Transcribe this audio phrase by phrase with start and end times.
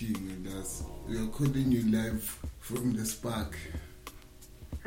[0.00, 0.82] Oh, Implement Spirit King and us.
[1.08, 3.56] We are calling you live from the spark.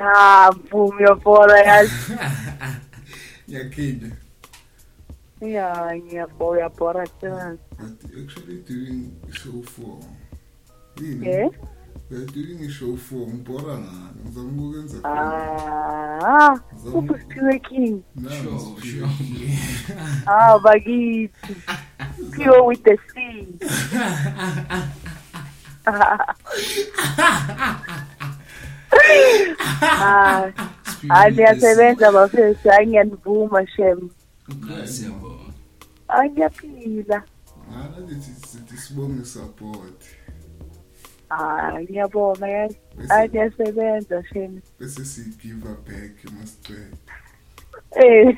[0.00, 2.12] Ah, boom, uyabona yazi.
[3.48, 4.12] Yakid.
[5.40, 7.58] Ya, ngiyabona uyabona sana.
[7.78, 9.98] But actually doing show four.
[10.96, 11.26] Yini?
[11.28, 11.48] Eh?
[12.10, 13.26] We are doing a show four.
[13.26, 14.20] Mbora ngani?
[14.24, 14.98] Ngizama ukwenza.
[15.04, 18.02] Ah, Ngizama- uphiwe king.
[18.16, 19.08] Nansi Sure, Spirit sure.
[19.18, 19.58] King.
[20.26, 21.54] Ah, bakithi.
[22.32, 23.46] Pure with the sea.
[31.08, 34.10] Hayi niyasebenza bafethu, hayi ngiyanivuma shem.
[36.08, 37.22] Hayi ngiyaphila.
[38.82, 40.04] Sibonge support.
[41.28, 42.76] Hayi ngiyabonga yazi.
[43.08, 44.60] Hayi niyasebenza shem.
[44.80, 46.96] Bese si give her back masicela.
[47.96, 48.36] Eh.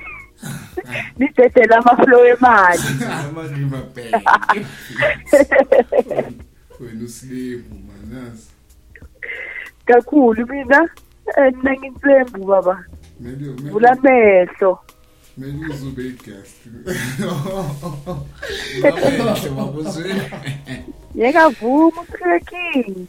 [1.19, 2.83] Nidedela amaflow emali.
[3.29, 4.25] Ama river bank.
[6.81, 8.49] wena usilembu manazi
[9.87, 10.89] kakhulu mina
[11.37, 12.85] eh, mina ngintsembu baba.
[13.73, 14.79] Vula mehlo
[15.37, 16.57] mele uzube igast
[21.15, 23.07] yekavuma usiwekile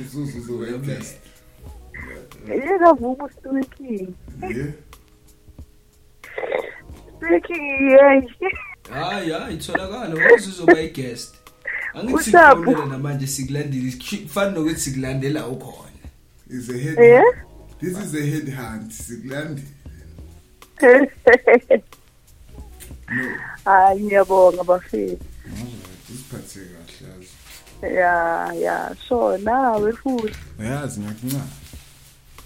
[0.00, 1.18] uzuzuzuba igast
[2.48, 4.08] yekavuma usiwekile
[7.14, 8.28] usiwekile
[8.90, 10.14] hayi hayi itholakala.
[10.32, 11.39] Wazuzoba igast
[11.94, 12.56] Angithi Usapho.
[12.64, 15.90] sikhulumele namanje sikulandile kufana nokuthi sikulandela ukhona.
[16.50, 16.98] Is a head.
[16.98, 17.22] Eh?
[17.80, 18.92] This is a head hunt.
[18.92, 19.62] Sikulandi.
[20.82, 21.06] No.
[23.64, 25.24] Hayi ngiyabonga bafethu.
[26.10, 27.96] Usiphathe kahle yazi.
[27.96, 30.34] Ya ya so nawe futhi.
[30.58, 31.42] Yazi ngakuncane.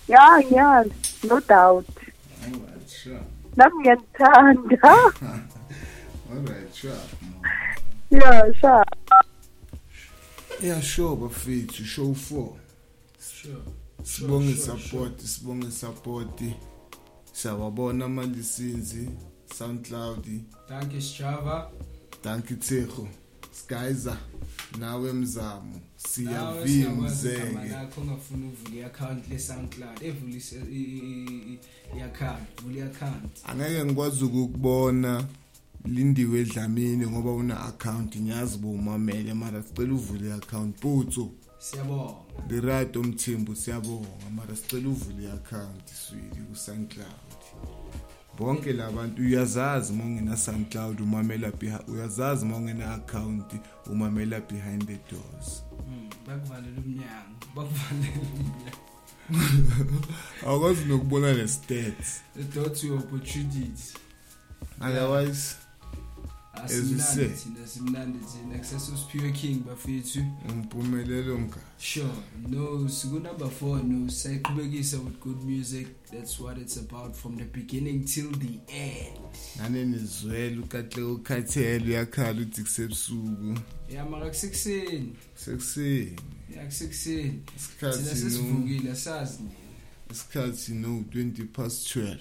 [0.08, 0.92] Ya ngiyazi
[1.28, 1.86] no doubt.
[2.44, 3.20] Alright, sure.
[3.56, 4.78] Nami ngiyanithanda.
[6.32, 6.92] Alright, sure.
[8.10, 8.84] Ya sha.
[10.62, 12.52] Yeah, sure bafethu show 4.
[13.20, 13.56] Sure.
[14.02, 16.40] Sibonge Sure, sure, support, sibonge support.
[17.32, 19.08] Siyababona amalisinzi
[19.58, 20.24] SoundCloud.
[20.68, 21.70] Thank you Strava.
[22.22, 23.08] Thank you Tsecho.
[23.52, 24.16] Skyza.
[24.78, 25.60] Nawe mzamo.
[25.62, 27.68] Nawe siyakwazi igama Siyavimzeke.
[27.72, 30.56] lakho ungafuna uvula i-account le-SoundCloud evulise
[31.96, 35.24] i-account vula i-account Angeke ngikwazi ukubona
[35.84, 40.78] Lindiwe Dlamini ngoba una account ngiyazi bomamele mara sicela uvule i-account.
[40.80, 41.30] Putso.
[41.58, 42.14] siyabonga
[42.48, 47.08] Lirato Mthembu siyabonga mara sicela uvule i-account swili ku SoundCloud.
[48.38, 53.52] Bonke labantu uyazazi mongena SoundCloud umamela behind uyazazi mongena account
[53.86, 55.62] umamela behind the doors.
[55.88, 58.84] Mm, bakuvalela umnyango bakuvalela umnyango
[60.46, 62.20] Awukwazi nokubona le stats.
[62.36, 63.94] the door to your opportunities
[64.80, 65.56] Otherwise
[66.56, 67.28] asimnandi say.
[67.28, 71.60] thina simnandi thina kusesosiphiwe king bafethu umpumelelo mka.
[71.78, 72.08] sure
[72.48, 78.04] no sikunumber four no sayiqhubekisa with good music that's what it's about from the beginning
[78.04, 79.18] till the end
[79.58, 83.58] Nane nizwela ukahle ukhathele uyakhala uthi kusebusuku.
[83.88, 86.16] ya maka kusekuseni Sekuseni.
[86.56, 89.54] ya kusekuseni thina Isikhathi no sesivukile asazi nina
[90.12, 92.16] isikhathi no 20 past 12.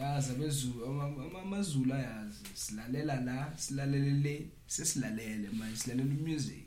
[0.00, 4.34] Yazi abezulu ama- ama- amazulu ayazi silalela la silalele le
[4.66, 6.64] sesilalele manje silalela umusic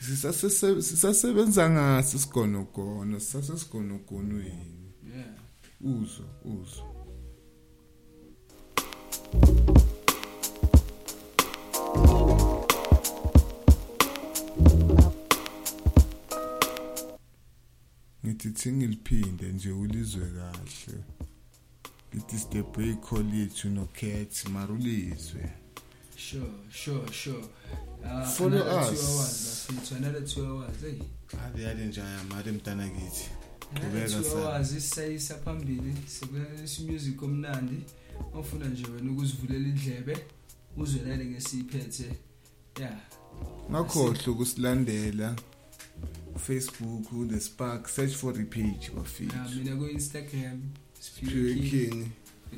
[0.00, 0.50] Sisase
[0.82, 4.92] sisasebenza ngaso sigonogono, sisase sigonogonweni.
[5.14, 5.34] yeah
[5.80, 6.84] Uzwa, uzwa.
[18.24, 20.98] Ngithi thingiliphinde nje ulizwe kahle.
[22.14, 25.50] Ngithi step hey call yethu no cat marulizwe.
[26.16, 27.44] Sure, sure, sure.
[28.04, 28.88] Uh, Follow another us.
[28.88, 30.80] Two hours, bafethu, another two hours.
[30.80, 30.98] Hey,
[31.46, 33.30] Ave yale njaya mali mntana kithi.
[33.70, 34.46] another Qhubeka two sana.
[34.46, 35.94] hours isayisa phambili.
[36.06, 37.82] Sekulalisa music omnandi.
[38.34, 40.16] Ofuna nje wena ukuzivulela indlebe.
[40.76, 42.12] Uzwe nale ngesiphethe.
[42.80, 43.00] Yeah.
[43.70, 45.36] Ngakhohle ukusilandela.
[46.38, 49.56] Facebook, The Spark, search for the page Yeah, bafethu.
[49.64, 50.85] mina ku Instagram Pure Spirit
[51.70, 52.10] King.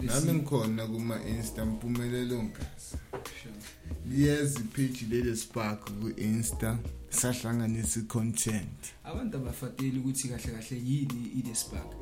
[0.02, 2.50] Nami ngikhona kuma Insta mpumelelo.
[3.42, 3.54] Sure.
[4.10, 6.78] Yes, page lele Spark ku Insta
[7.10, 8.94] sahlanganisa content.
[9.04, 11.94] Abantu abafateli ukuthi kahle kahle yini i The Spark.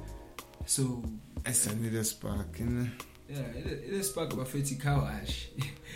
[0.66, 1.02] So,
[1.44, 2.90] Esanile Spark ne.
[3.28, 5.49] yeah, i The Spark bafethi kawash.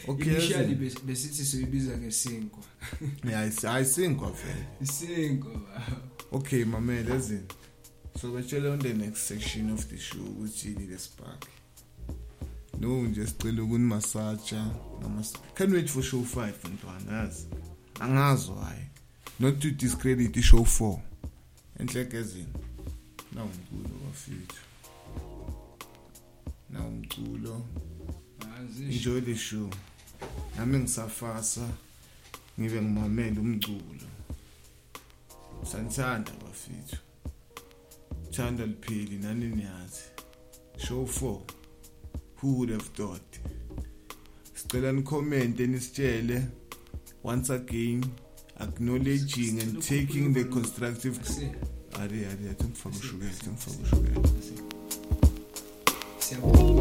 [0.09, 0.31] Okay.
[0.31, 0.75] Initially
[1.05, 2.63] besithi soyibiza ngesinkwa.
[3.25, 4.67] Yeah, ayisinkwa vele.
[4.83, 5.61] Isinkwa.
[6.33, 7.47] Okay, mamela ezini.
[8.21, 11.47] so batshele on the next section of the show ukuthi yini le spark.
[12.81, 14.67] No nje sicela ukunimasaja
[15.55, 17.47] can wait for show 5 mntwana yazi
[18.01, 18.91] angazi why?
[19.41, 20.99] Not to discredit ishow 4
[21.79, 22.53] enhlekazini
[23.33, 24.57] nawumculo wafithu
[26.71, 27.67] nawumculo
[28.81, 29.71] enjoy the show.
[30.57, 31.69] Nami ngisafasa
[32.61, 34.09] ngibe ngimamela umculo.
[35.73, 36.97] Santhanda bafithu
[38.31, 40.03] Chanda Lipheli nani niyazi
[40.77, 41.41] show 4
[42.43, 43.39] who would have thought
[44.55, 46.43] sicela nikhomente nisitshele
[47.25, 48.05] once again
[48.61, 51.21] acknowledging and taking the constructive
[52.01, 54.29] ari ari atimfaka ushukela atimfaka ushukela
[56.19, 56.80] siyabonga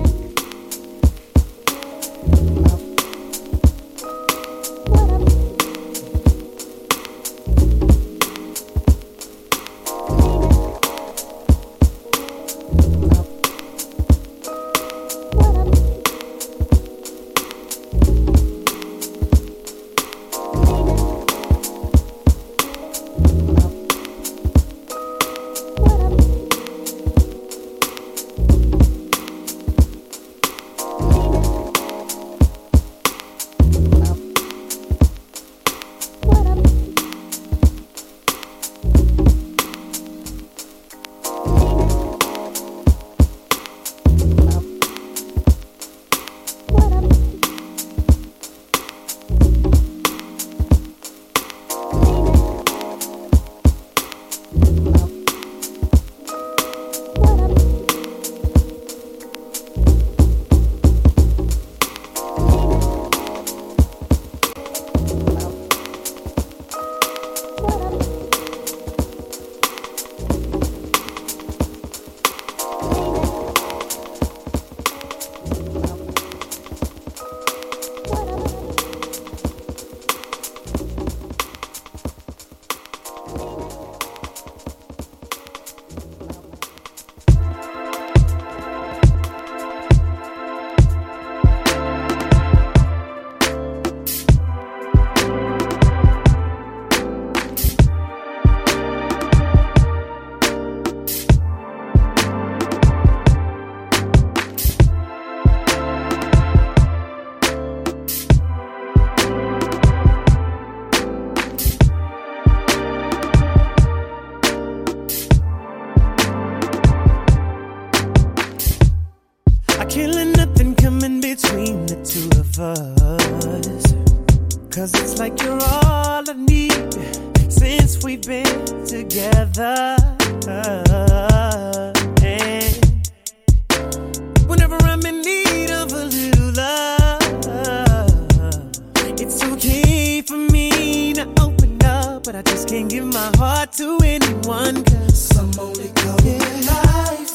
[142.31, 144.83] but I just can't give my heart to anyone.
[144.83, 147.31] Cause some only come in life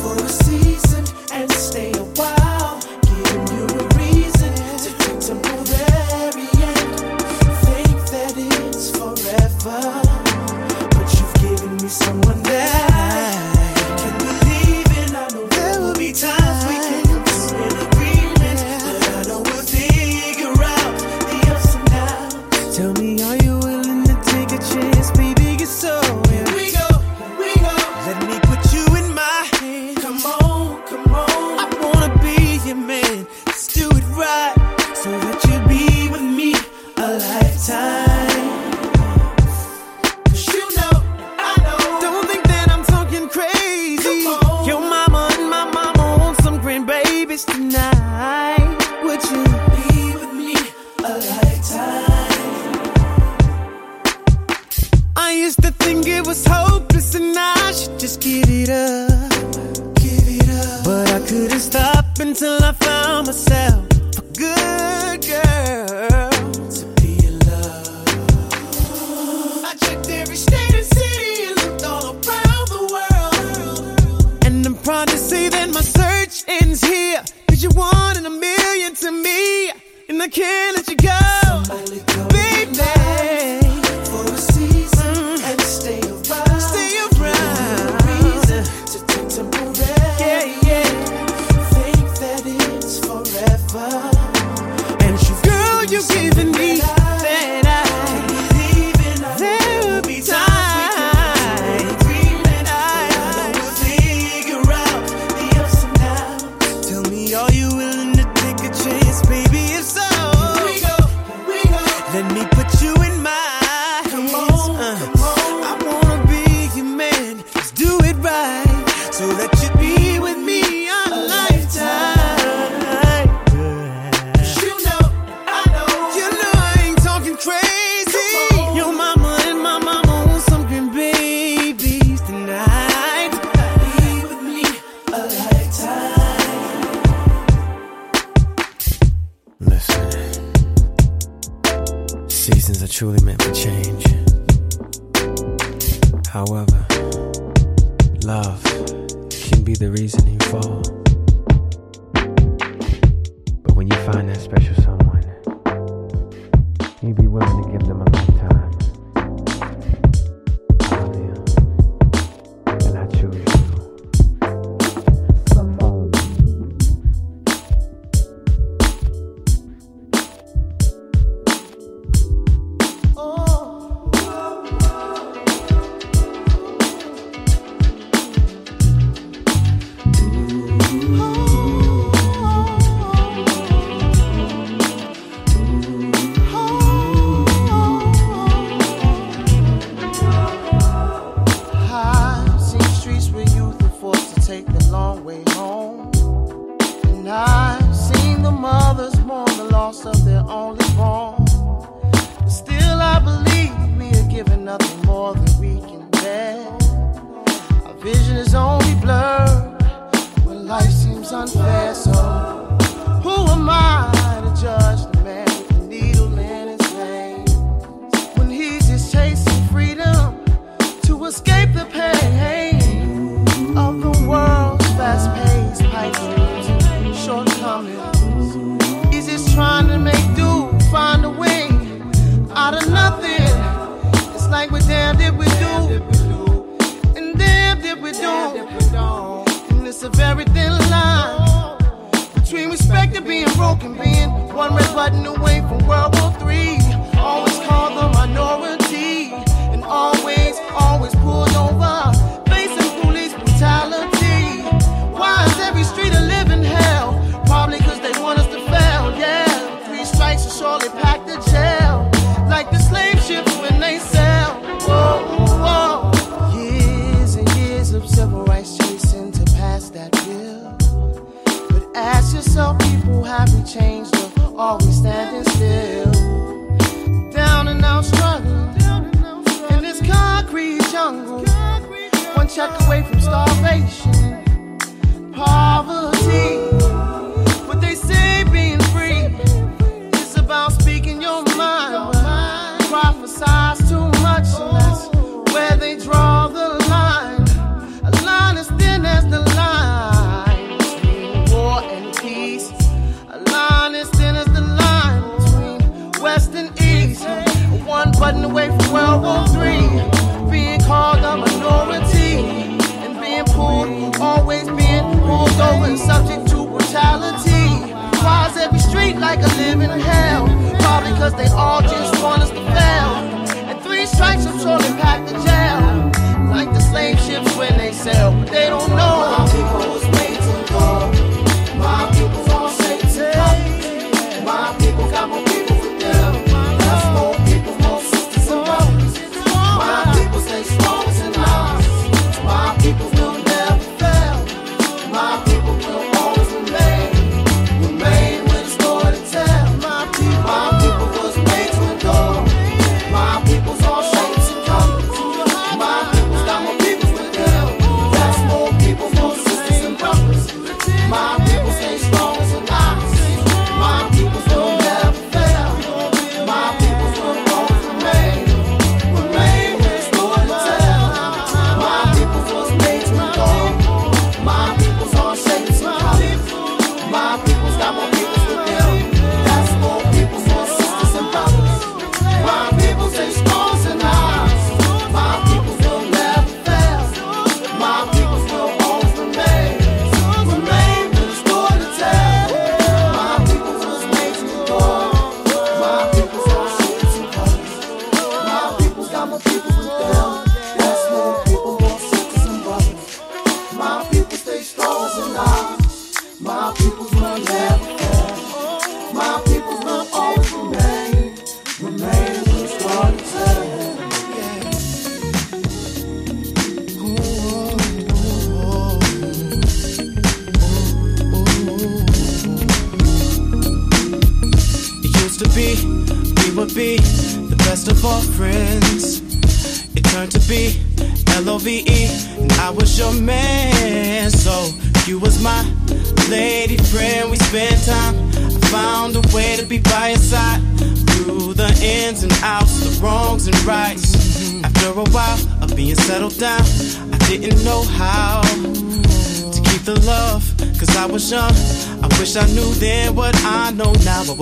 [0.00, 1.91] for a season and stay.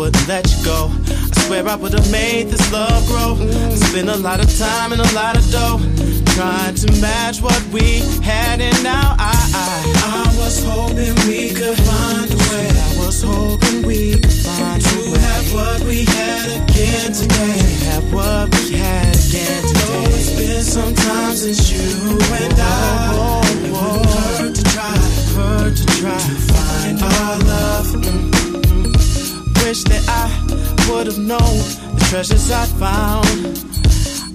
[0.00, 0.90] Wouldn't let you go.
[1.12, 3.36] I swear I would've made this love grow.
[3.36, 5.76] I spent a lot of time and a lot of dough
[6.32, 11.76] trying to match what we had, and now I, I, I was hoping we could
[11.76, 12.68] find a way.
[12.88, 15.18] I was hoping we could find to a way.
[15.18, 17.58] have what we had again today.
[17.60, 19.84] To Have what we had again today.
[19.84, 23.12] Though it's been some time since you and I.
[23.12, 24.38] Oh, oh, oh.
[24.40, 24.96] Hurt to try,
[25.36, 27.89] hurt to try to find our love.
[29.70, 31.38] Wish that I would have known
[31.94, 33.46] the treasures I found.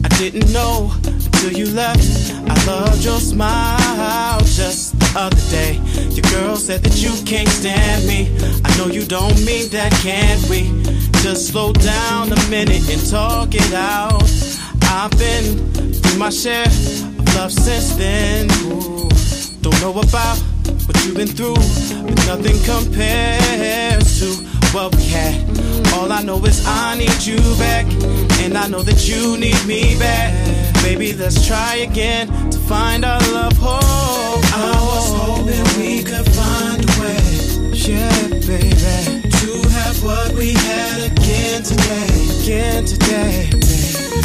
[0.06, 2.32] I didn't know until you left.
[2.48, 5.74] I loved your smile just the other day.
[6.16, 8.32] Your girl said that you can't stand me.
[8.64, 10.72] I know you don't mean that, can we?
[11.20, 14.24] Just slow down a minute and talk it out.
[14.84, 18.50] I've been through my share of love since then.
[18.72, 19.10] Ooh,
[19.60, 20.38] don't know about
[20.88, 21.60] what you've been through,
[22.08, 25.36] but nothing compares to what we had.
[25.94, 27.86] All I know is I need you back,
[28.44, 30.34] and I know that you need me back.
[30.84, 33.54] Baby, let's try again to find our love.
[33.62, 37.24] Oh, I was hoping we could find a way,
[37.72, 42.12] yeah, baby, to have what we had again today,
[42.44, 43.50] again today.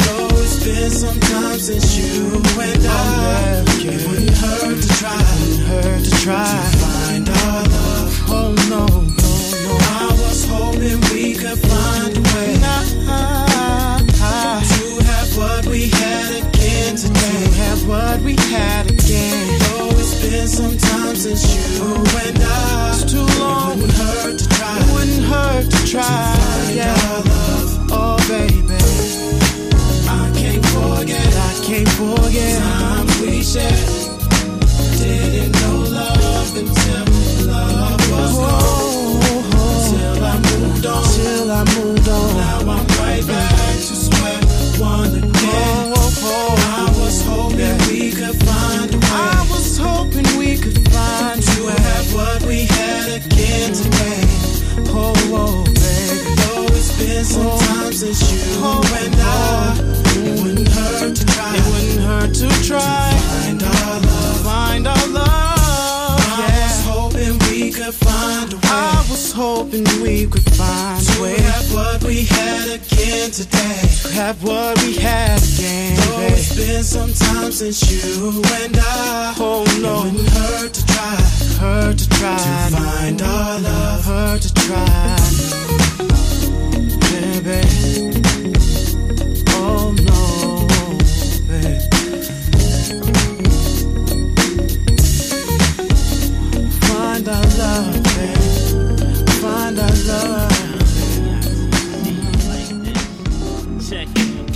[0.03, 5.59] Though it's been some time since you and I, it wouldn't hurt to try, it
[5.63, 6.70] hurt to try
[74.21, 75.97] have what we had again.
[75.97, 79.33] Though it's been some time since you and I.
[79.39, 80.05] Oh no.
[80.05, 81.15] It wouldn't hurt to try.
[81.59, 82.37] Hurt to try.
[82.37, 84.05] To find our love.
[84.05, 85.17] Hurt to try.
[87.09, 88.40] Baby.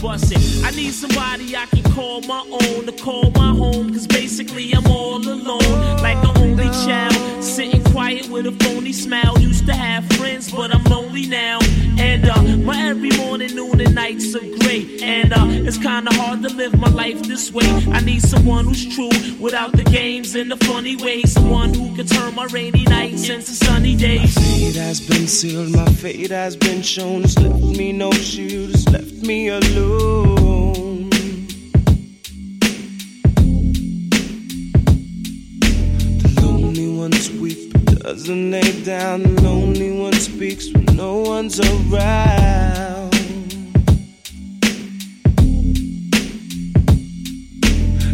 [0.07, 4.85] I need somebody I can call my own to call my home, cause basically I'm
[4.85, 5.97] all alone.
[5.97, 7.15] Like an only child,
[8.05, 9.35] quiet with a phony smile.
[9.39, 11.57] Used to have friends, but I'm lonely now.
[11.97, 15.01] And uh, my every morning, noon, and nights are great.
[15.01, 17.65] And uh, it's kinda hard to live my life this way.
[17.97, 21.31] I need someone who's true without the games and the funny ways.
[21.31, 24.35] Someone who can turn my rainy nights into sunny days.
[24.35, 27.23] My fate has been sealed, my fate has been shown.
[27.23, 30.44] It's left me no it's left me alone.
[38.05, 39.35] Doesn't lay down.
[39.37, 43.11] Lonely one speaks when no one's around.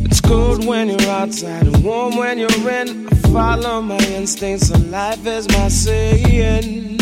[0.05, 3.05] It's cold when you're outside and warm when you're in.
[3.07, 6.97] I follow my instincts, so life is my saying.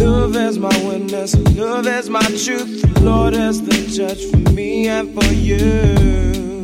[0.00, 2.82] Love is my witness, love is my truth.
[2.94, 6.61] The Lord is the judge for me and for you.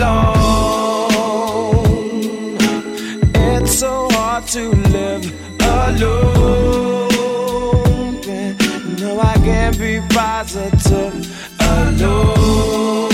[0.00, 1.06] alone.
[3.34, 5.24] It's so hard to live
[5.60, 7.08] alone.
[8.98, 11.14] No, I can't be positive
[11.60, 13.08] alone.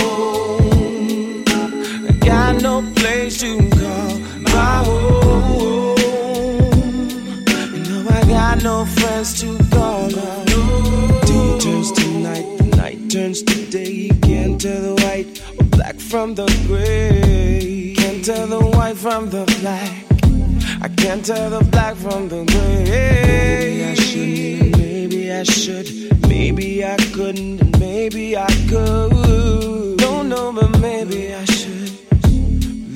[2.08, 5.96] I got no place to call my home.
[7.88, 10.08] No, I got no friends to call.
[10.08, 14.10] Day turns to night, the night turns to day.
[14.22, 14.95] Can't tell the
[16.06, 17.94] from the gray.
[17.96, 20.04] Can't tell the white from the black.
[20.80, 22.84] I can't tell the black from the gray.
[22.84, 29.98] Maybe I should, maybe I should, maybe I couldn't, maybe I could.
[29.98, 31.90] Don't know, but maybe I should.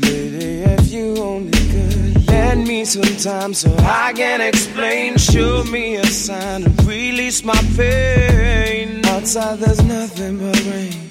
[0.05, 5.17] Lady, if you only could, lend me some time so I can explain.
[5.17, 9.05] Show me a sign release my pain.
[9.07, 11.10] Outside, there's nothing but rain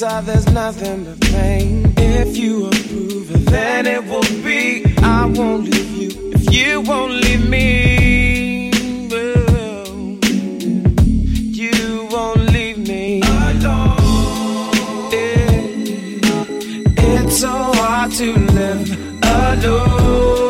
[0.00, 1.92] inside there's nothing but pain.
[1.96, 4.84] If you approve it, then it will be.
[4.98, 8.70] I won't leave you if you won't leave me.
[11.62, 13.96] You won't leave me alone.
[17.12, 20.47] it's so hard to live alone.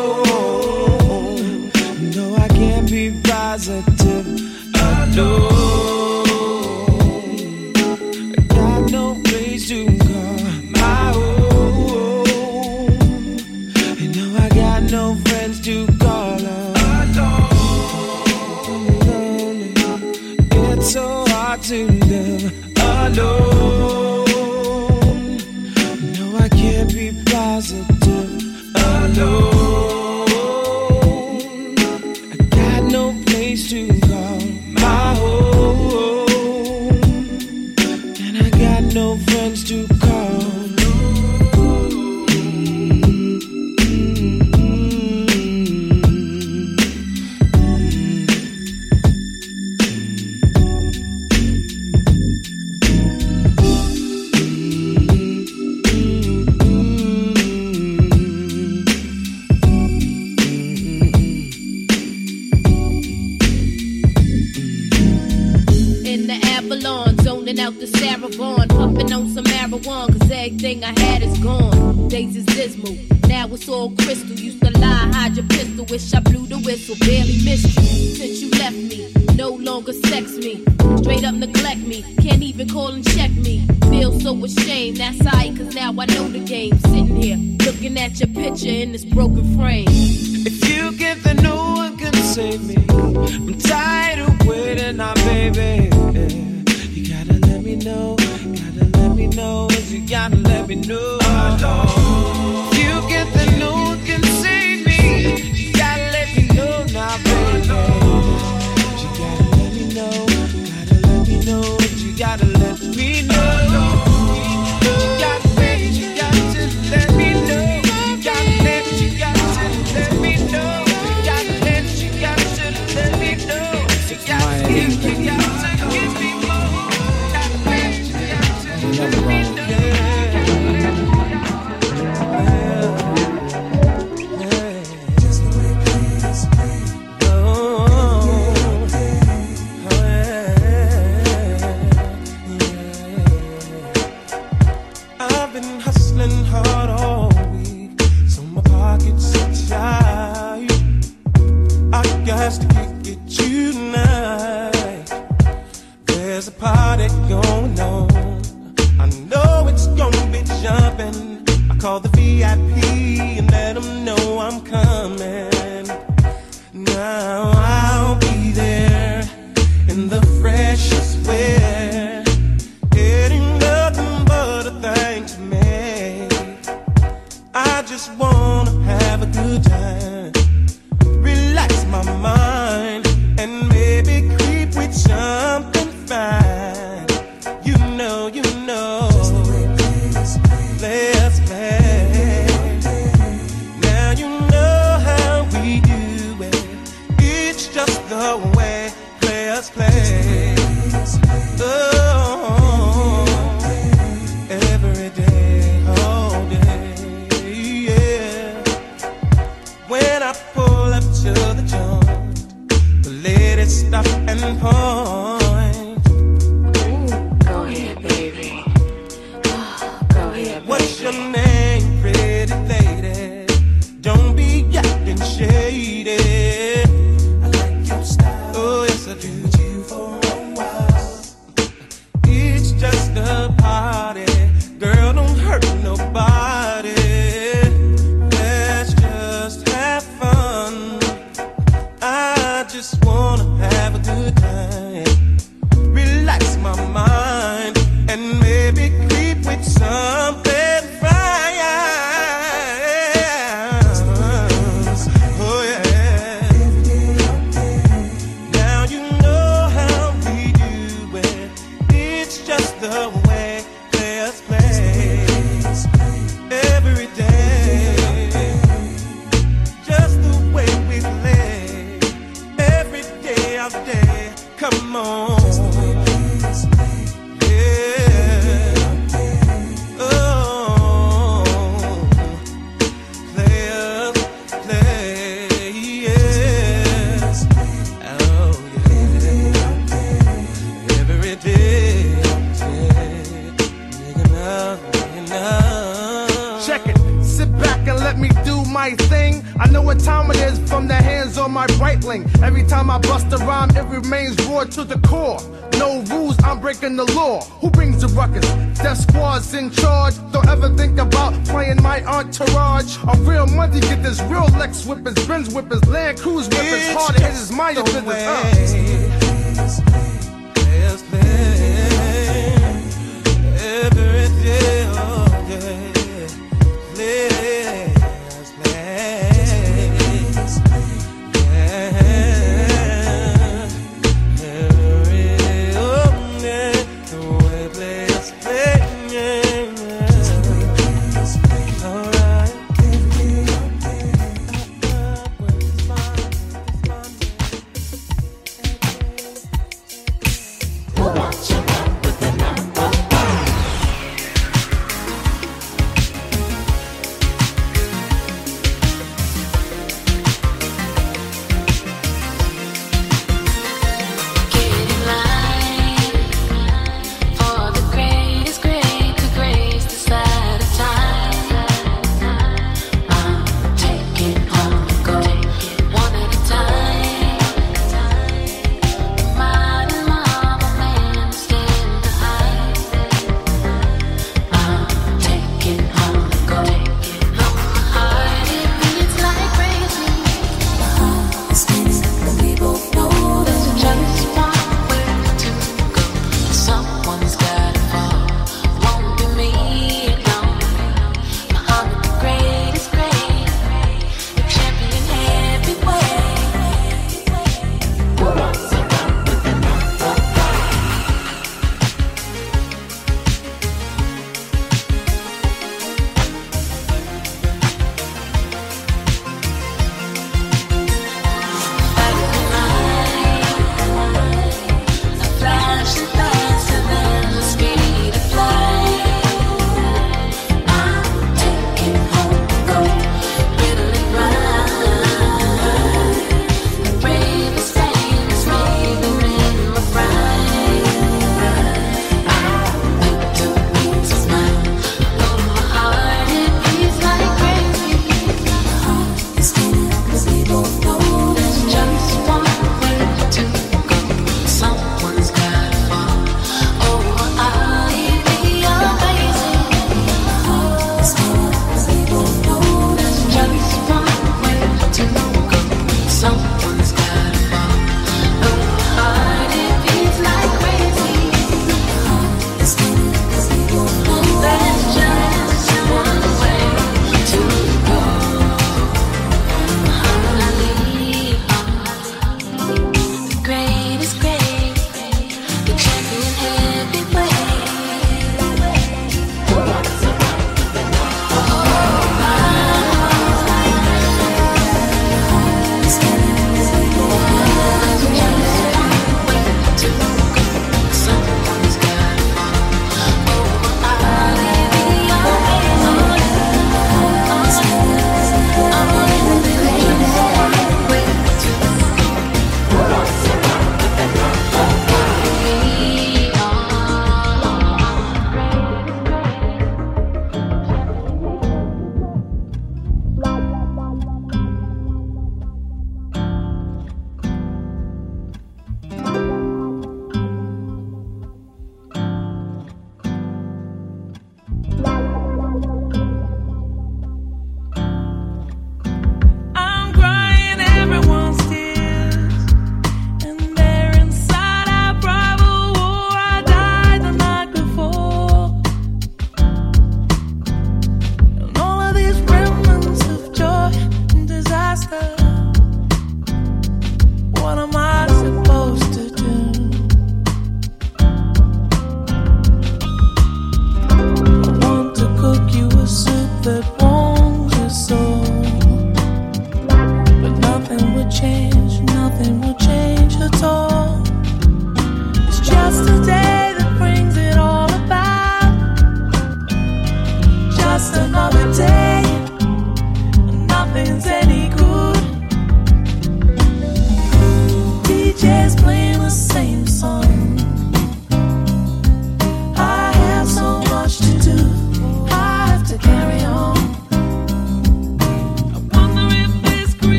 [301.39, 302.23] On my Breitling.
[302.43, 305.39] Every time I bust a rhyme, it remains raw to the core.
[305.77, 307.41] No rules, I'm breaking the law.
[307.61, 308.45] Who brings the ruckus?
[308.77, 310.15] Death squad's in charge.
[310.31, 312.97] Don't ever think about playing my entourage.
[313.07, 316.93] A real money get this real Lex whippers, Benz whippers, Land Cruise whippers.
[316.93, 319.08] Hard headed my business.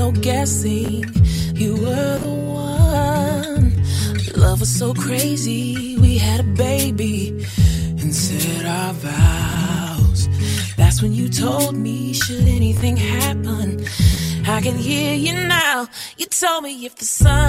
[0.00, 1.04] no guessing.
[1.62, 2.36] You were the
[2.74, 3.64] one.
[4.44, 5.98] Love was so crazy.
[6.04, 7.16] We had a baby
[8.00, 10.20] and said our vows.
[10.80, 13.66] That's when you told me, should anything happen,
[14.56, 15.76] I can hear you now.
[16.20, 17.39] You told me if the sun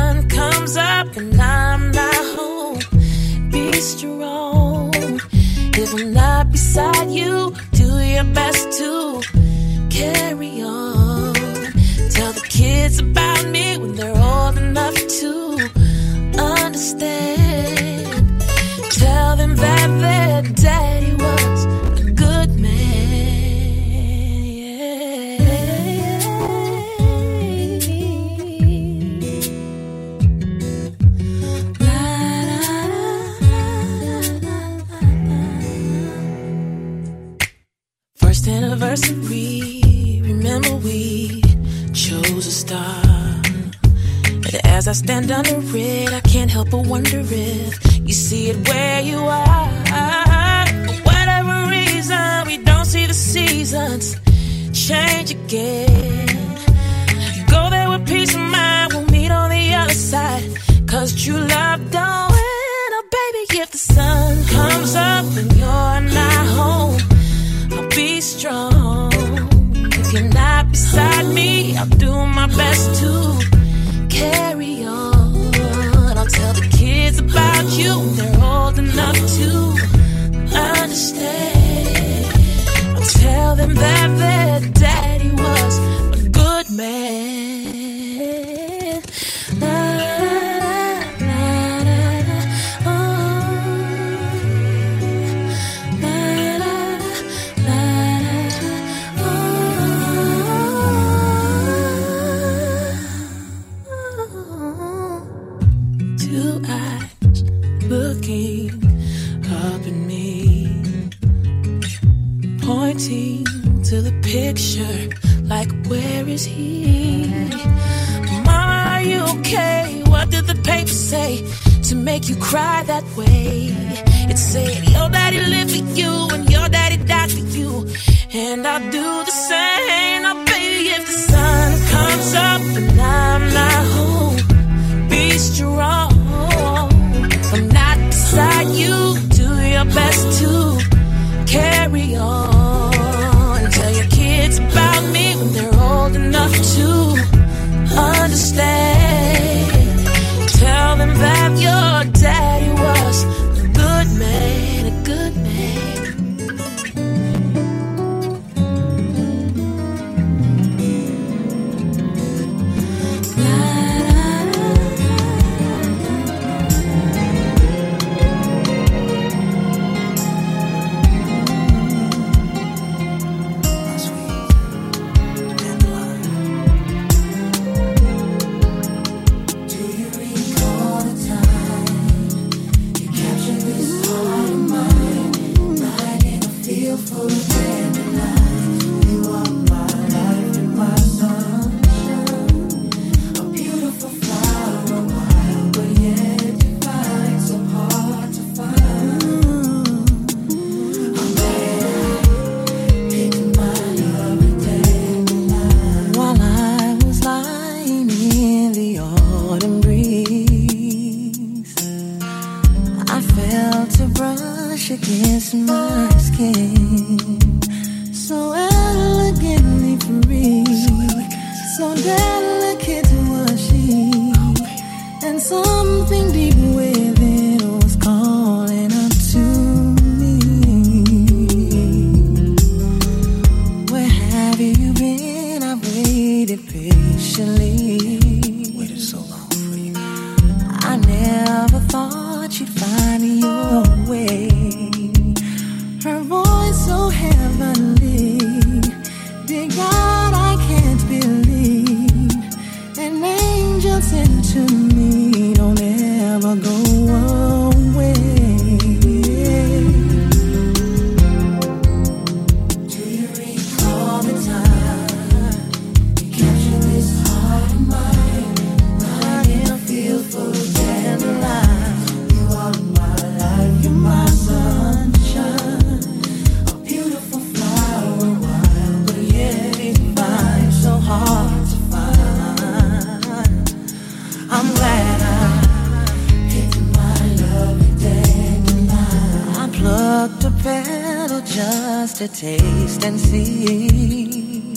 [291.61, 294.73] just to taste and see.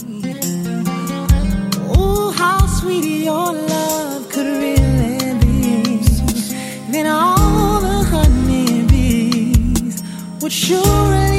[1.97, 5.57] Oh, how sweet your love could really be.
[6.93, 9.97] Then all the honeybees
[10.41, 11.34] would surely.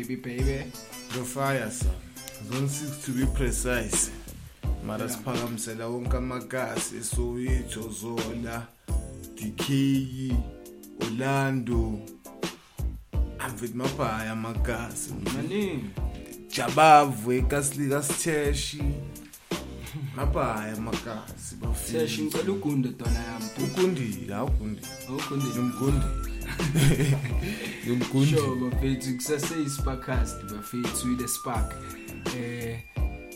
[0.00, 0.64] baby baby.
[1.10, 1.90] The fire son.
[2.48, 4.10] Zone 6 to be precise.
[4.86, 8.66] Mara siphakamisela wonke amagasi esowethu zola
[9.34, 10.34] dk
[11.02, 12.00] orlando.
[13.38, 15.90] Amvit mabhaya amagasi maningi.
[16.48, 18.82] Jabavu ekasi likasiteshi
[20.16, 22.02] mabhaya amagasi bafile.
[22.02, 23.44] Ngicela ugunda dona yami.
[23.58, 26.29] Ugundile awugundile awugundile umgundile
[27.86, 31.74] zolikunje sure bafethu kusaseyi-sparkast bafethu the spark
[32.36, 32.78] eh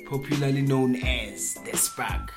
[0.08, 2.32] popularly known as the spark.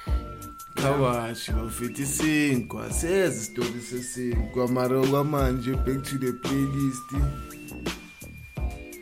[0.76, 7.14] Kawashi bafethu isinkwa sezi isitori sesinkwa mara okwamanje back to the playlist.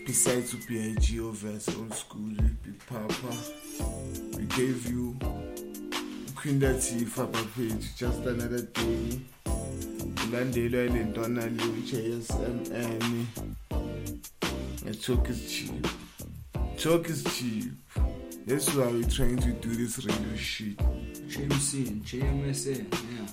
[0.05, 3.35] Besides ubig overs old school big papa.
[4.37, 5.15] We gave you
[6.35, 9.19] Queen Latifah bafethu just another day.
[10.27, 13.25] Ulandelwa yile ntwana le u-jsmn
[14.85, 15.87] nge-talk is cheap
[16.77, 17.73] talk is cheap
[18.47, 20.77] that's why we're trying to do this radio shit.
[21.27, 23.29] JMC JMSN yeah.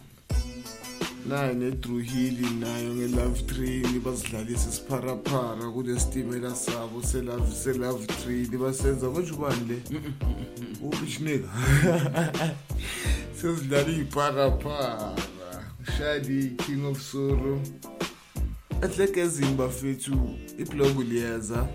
[1.27, 9.69] Nayo nedruhili nayo nge-love train bazidlalisa isipharapara kule sitimela sabo selove train basenza konje ubani
[9.69, 9.83] le
[10.83, 11.49] ubishneka
[13.41, 15.15] sezidlala iy'pharapara
[15.89, 17.39] u-Sade king of Sorrow.
[17.39, 17.61] soro
[18.83, 21.69] ehlekezini bafethu iblogu liyeza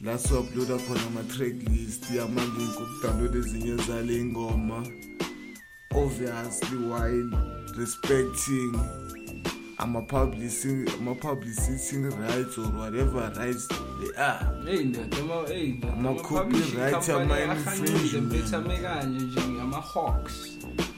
[0.00, 4.86] la siwaploada khona ama-track list amalink okudownload ezinye zale ngoma
[5.94, 7.30] obviously while
[7.78, 8.76] respecting
[9.78, 18.54] ama-publicity rights or whatever rights they are hey ndoda ama hey ndoda Ama-copyright, ama-infringement.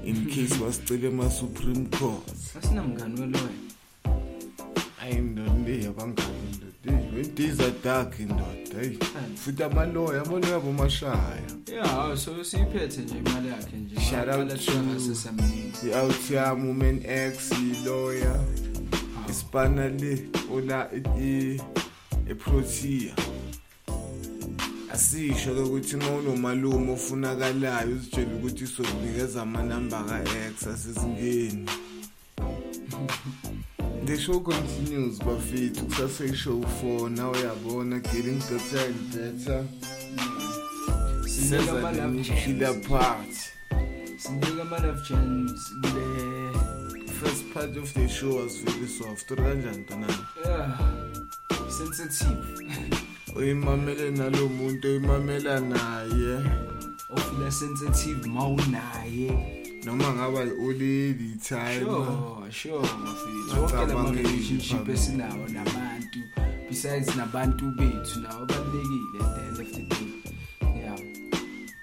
[0.03, 2.27] in case basicele ema-supreme court.
[2.57, 3.49] Asinamngani weloya?
[4.97, 7.01] Hayi ndoda le yabangani ndoda.
[7.01, 8.75] Eyi when days are dark ndoda.
[8.75, 8.97] Hayi.
[9.35, 11.41] futhi amaloya amaloya bomashaya
[11.75, 13.95] ya so siyiphethe nje imali yakhe nje.
[14.01, 18.39] Shout out to- ngasesamningi i-outya woman x i-lawyer
[19.31, 21.61] ispana le ola i-
[22.29, 23.13] eprotea
[24.93, 31.65] asisho-ke ukuthi uma unomalume ofunakalayo uzitshela ukuthi sokunikeza amanamba ka-x asezingeni.
[34.05, 35.85] The show continues bafethu.
[35.85, 37.09] Kusaseyishow four.
[37.09, 39.63] Now uyabona getting better and better
[41.27, 42.23] Sinika seza ama-love the
[42.57, 42.87] gems.
[42.87, 43.35] part
[44.17, 46.50] sinika ama-love gems kule
[47.21, 49.31] first part of the show was very soft.
[49.31, 51.01] Uri kanjani tonani yeah
[51.71, 52.37] sensitive.
[53.35, 56.43] Uyimamele nalo muntu oyimamela naye.
[57.09, 59.31] Ofila sensitive mawunaye
[59.85, 61.79] noma ngaba i-oledi time.
[61.79, 64.97] Sure sure mafethu Ngicabanga wonke lama nje relationship phambili.
[64.97, 66.19] esinawo nabantu
[66.69, 70.11] besides nabantu bethu nawo balulekile at the end of the day.
[70.81, 70.99] Yeah.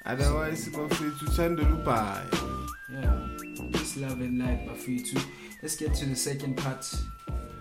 [0.04, 2.24] Otherwise bafethu uthando lubhaya
[2.92, 3.28] yeah.
[3.57, 3.57] just
[4.00, 5.20] love and life bafethu
[5.62, 6.86] let's get to the second part.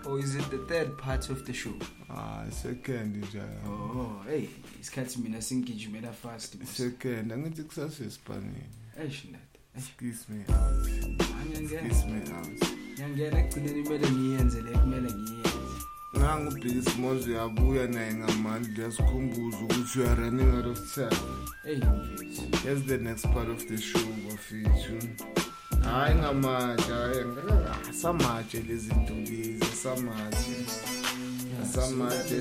[0.06, 1.74] Or is it the third part of the show?
[2.08, 4.48] Hayi second nje oh hey
[4.80, 6.56] isikhathi mina singigijimela fast.
[6.64, 8.64] Second angithi kusasespanini
[9.02, 9.40] eish ndat
[9.76, 10.44] excuse me.
[10.48, 10.88] Out
[11.50, 12.38] excuse me ah.
[12.38, 15.58] out ngiyangena ekugcineni kumele ngiyenze le kumele ngiyenze.
[16.12, 18.84] Nangu ubhiki small uyabuya naye ngamandla.
[18.84, 21.48] Uyasikhumbuza ukuthi you running out of time
[22.64, 24.98] hey the next part of the show bafethu
[25.84, 27.24] hayi ngamatshe hayi
[27.90, 30.56] asamatshe lezi ntulizi asamatshe
[31.62, 32.34] asamatshe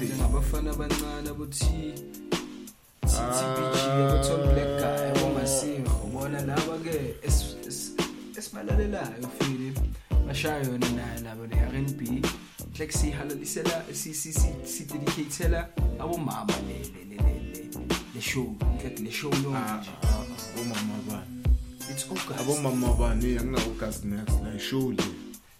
[0.00, 1.94] ezingabafana abancane abuthi
[3.12, 6.96] TBG abuthi black guy omasivo bona laba-ke
[8.38, 9.72] esibalalelayo file.
[10.26, 12.00] Bashaya yona naye labo ne-rnb
[12.74, 13.84] hleke siyihalalisela
[14.64, 15.68] sidedicatela
[15.98, 16.54] abomama
[18.14, 18.54] le show.
[18.80, 19.90] Hleke le show yonke ah, nje.
[20.02, 21.41] Ah, ah, omama bani?
[21.90, 22.40] it's August.
[22.40, 25.04] Abomama bani anginabo August next la show le.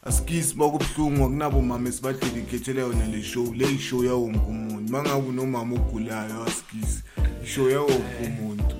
[0.04, 3.52] Asikisi makubhlungu akunabo mama esibadedicatele yona le show.
[3.54, 7.02] Le show yawonke umuntu mangabe unomama ogulayo asikisi.
[7.44, 8.76] Show yawonke umuntu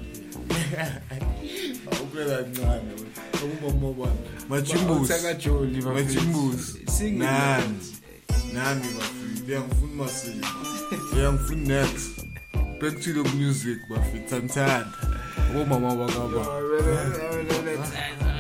[1.93, 2.93] awuphela kancane
[3.35, 4.19] abomama bani
[4.49, 7.79] majimbuzi sakajoli majimbuzi nani?
[8.55, 10.47] Nami bafike ngiyangifuna masilo
[11.13, 12.11] ngiyangifuna next?
[12.81, 15.12] Back to the music bafike thanthanda
[15.53, 16.43] abomama bakaba
[17.85, 18.32] Thank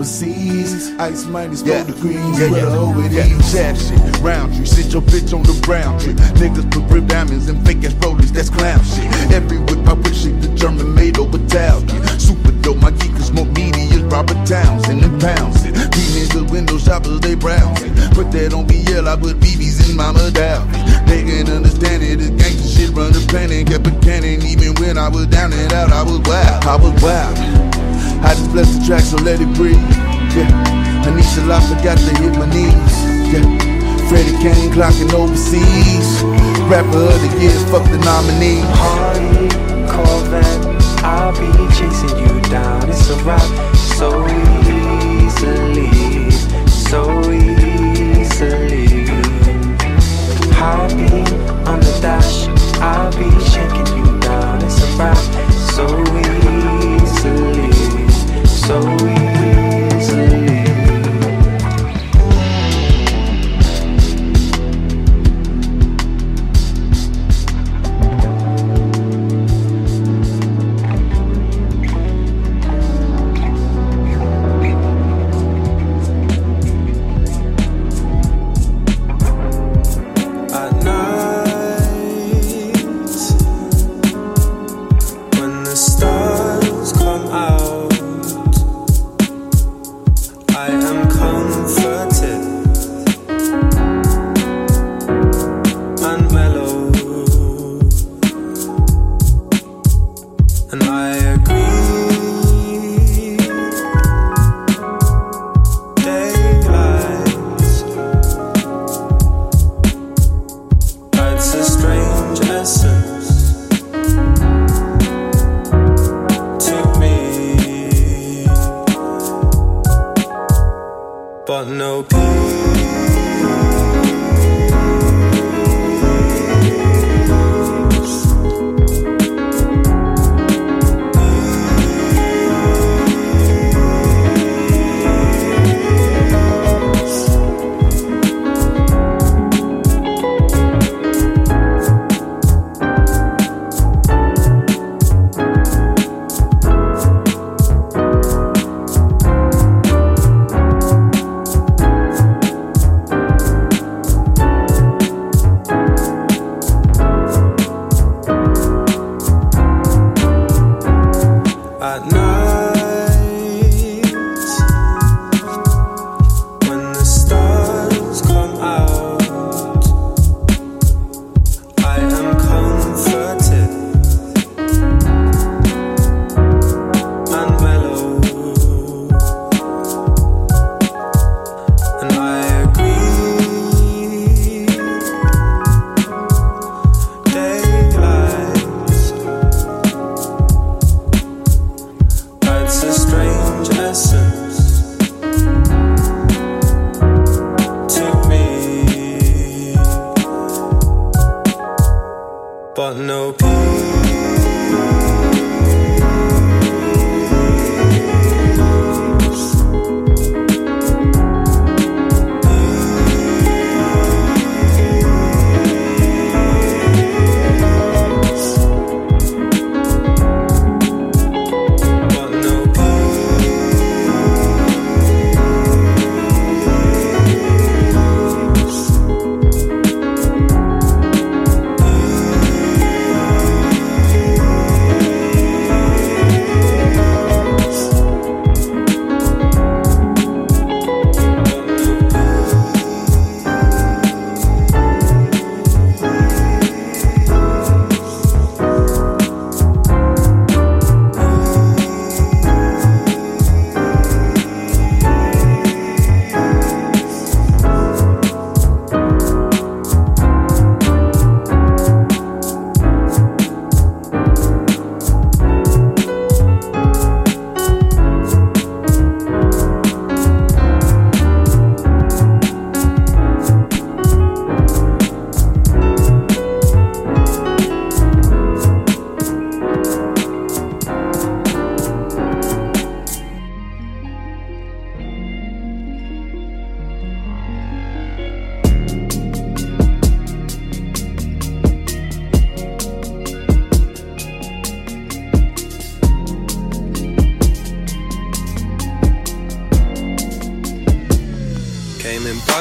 [0.00, 0.92] overseas.
[0.98, 1.84] Ice minus yeah.
[1.84, 3.36] four degrees, yeah, yeah, over yeah.
[3.52, 4.64] That shit, round tree.
[4.64, 6.14] Sit your bitch on the brown tree.
[6.14, 9.04] Niggas put real diamonds and fake ass rollers, that's clown shit.
[9.30, 9.69] Everywhere
[29.00, 29.76] relax and let it breathe.
[30.34, 32.94] Yeah, Anisha Lapa got to hit my knees.
[33.32, 33.46] Yeah.
[34.08, 36.22] Freddie Kane clocking overseas.
[36.68, 38.62] Rapper of the year, fuck the nominee.
[38.74, 39.48] Harley,
[39.88, 42.88] Corvette, I'll be chasing you down.
[42.88, 44.26] It's a rock so
[44.68, 46.30] easily,
[46.66, 48.86] so easily.
[50.54, 51.26] Hopping
[51.66, 52.48] on the dash,
[52.80, 54.62] I'll be shaking you down.
[54.64, 55.18] It's a rock
[55.74, 56.09] so
[58.70, 59.09] so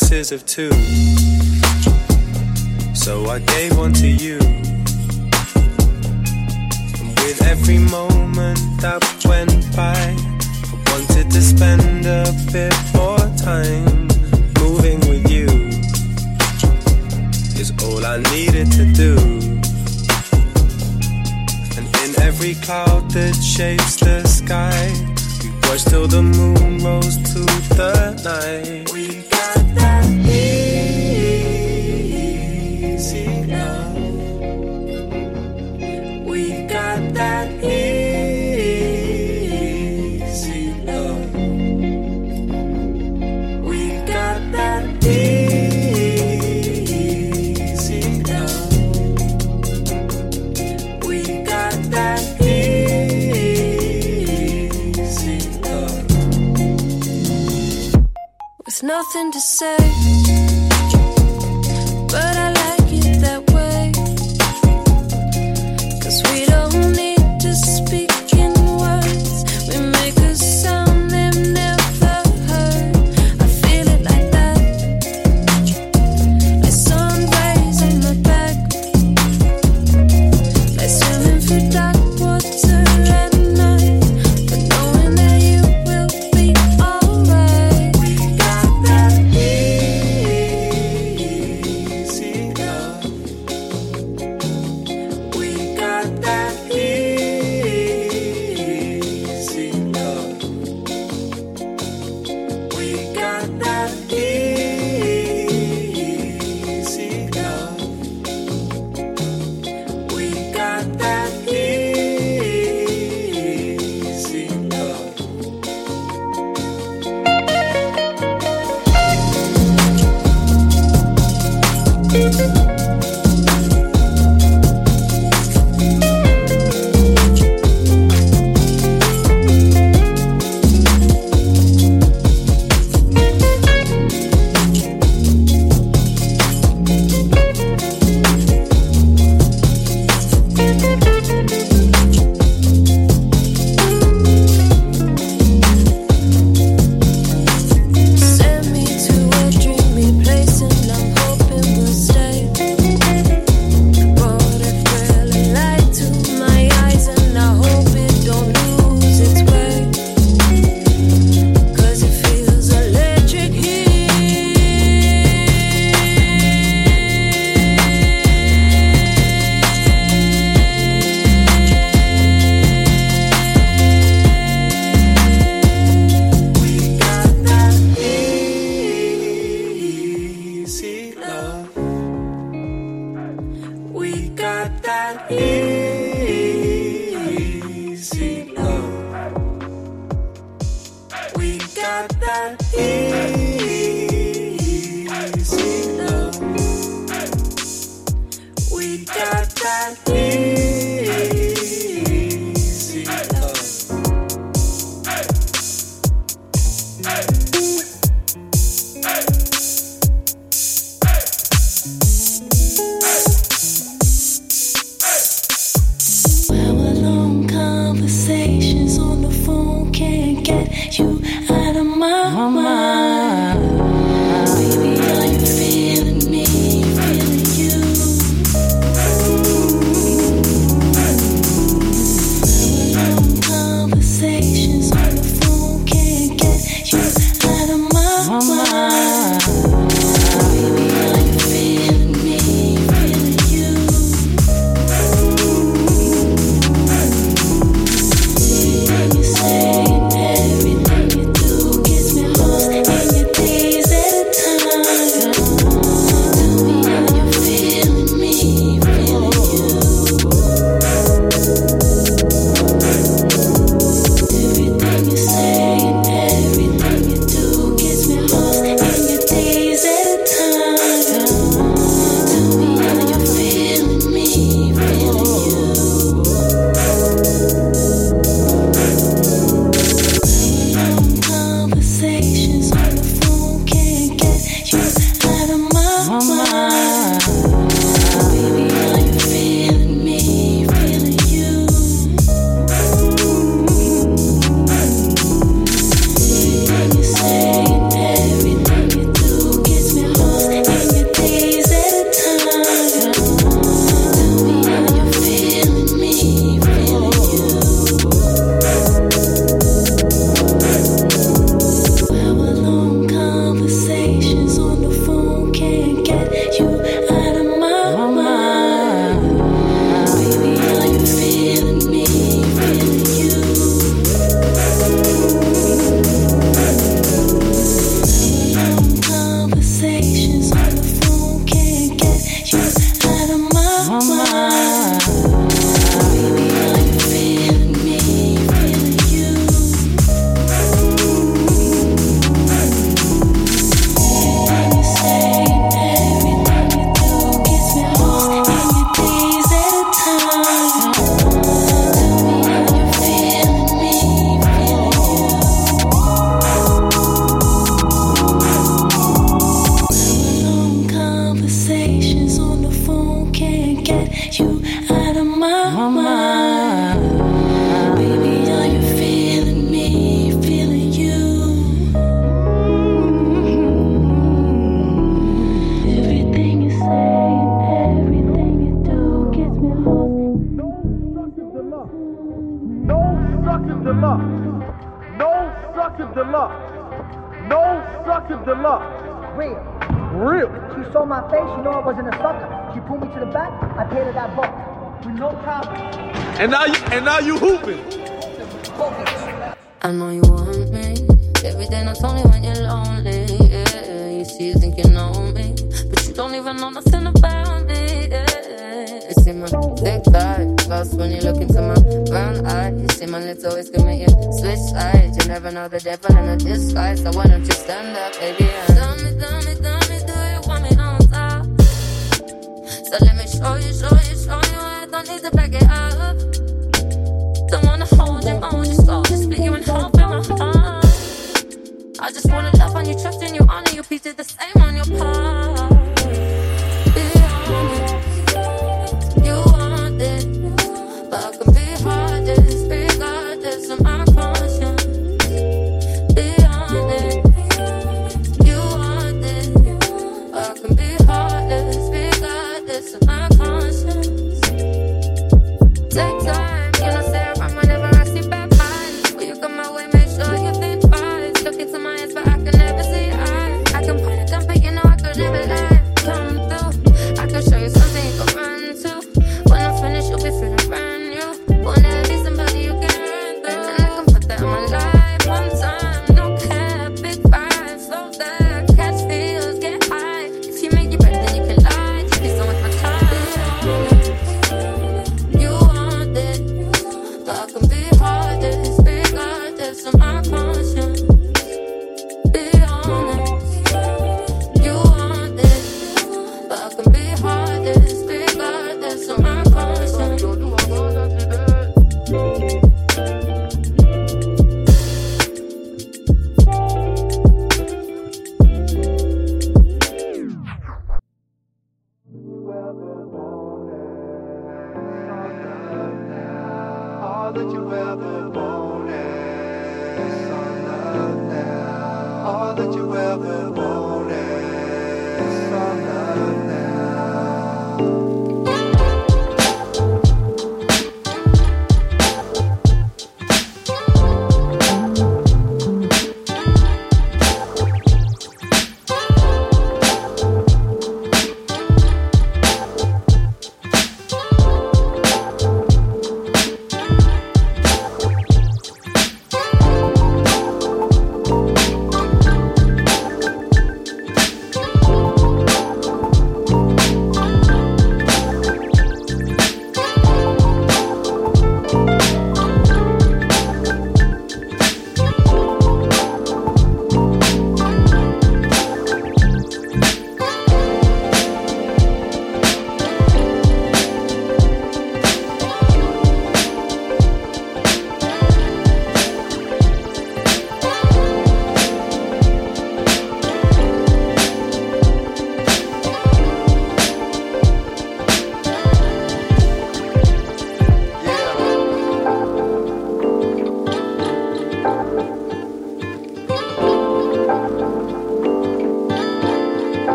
[0.00, 0.70] boxes of two.
[2.94, 4.49] So I gave one to you.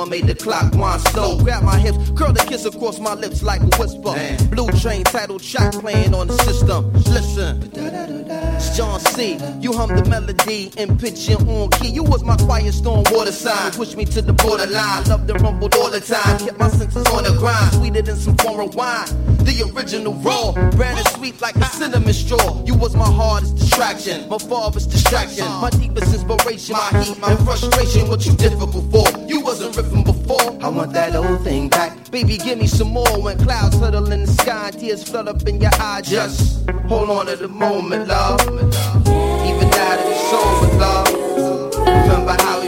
[0.00, 1.38] I made the clock wind slow.
[1.42, 4.14] Grab my hips, curl the kiss across my lips like a whisper.
[4.48, 6.90] Blue train title shot playing on the system.
[6.92, 7.60] Listen,
[8.76, 9.38] John C.
[9.60, 11.88] You hum the melody and pitch your own key.
[11.88, 13.72] You was my quiet storm water sign.
[13.72, 15.04] Push me to the borderline.
[15.04, 16.38] Loved the rumbled all the time.
[16.38, 17.72] Kept my senses on the grind.
[17.74, 19.06] Sweeter than some foreign wine.
[19.44, 20.52] The original raw.
[20.52, 22.62] Brand and sweet like a cinnamon straw.
[22.64, 24.28] You was my hardest distraction.
[24.28, 25.46] My father's distraction.
[25.60, 26.76] My deepest inspiration.
[26.76, 28.08] My heat, my frustration.
[28.08, 28.80] What you difficult for?
[28.90, 30.19] Before, you wasn't ripping before.
[30.38, 32.10] I want that old thing back.
[32.10, 33.20] Baby, give me some more.
[33.22, 36.08] When clouds huddle in the sky tears flood up in your eyes.
[36.08, 38.40] Just hold on to the moment, love.
[38.42, 41.76] Even now that it's over, love.
[41.86, 42.59] Remember how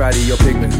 [0.00, 0.72] proud of your pigment.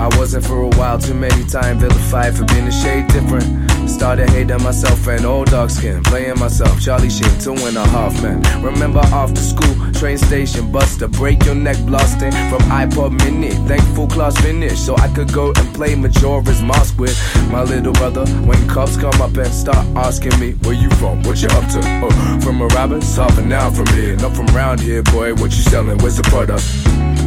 [0.00, 3.46] I wasn't for a while, too many times vilified for being a shade different.
[3.88, 8.20] Started hating myself and old dark skin, playing myself, Charlie Sheen, two and a half
[8.20, 8.42] men.
[8.64, 13.50] Remember after school, train station, Busta, break your neck blasting from iPod mini.
[13.68, 17.16] Thankful class finished, so I could go and play Majora's Mask with
[17.52, 18.26] my little brother.
[18.42, 21.80] When cops come up and start asking me, where you from, what you up to?
[22.02, 25.52] Oh, from a rabbit, half an hour from here, not from round here, boy, what
[25.52, 26.64] you selling, where's the product?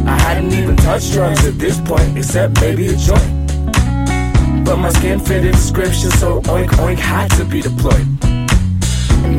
[0.08, 3.32] I hadn't even touched drugs at this point, except maybe a joint.
[4.64, 8.06] But my skin fitted description, so oink oink had to be deployed.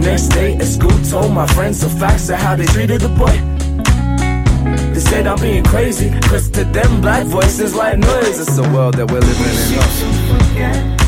[0.03, 3.35] Next day at school, told my friends the facts of how they treated the boy.
[4.93, 8.39] They said I'm being crazy, cause to them black voices like noise.
[8.39, 9.53] It's the world that we're living
[10.93, 10.99] in.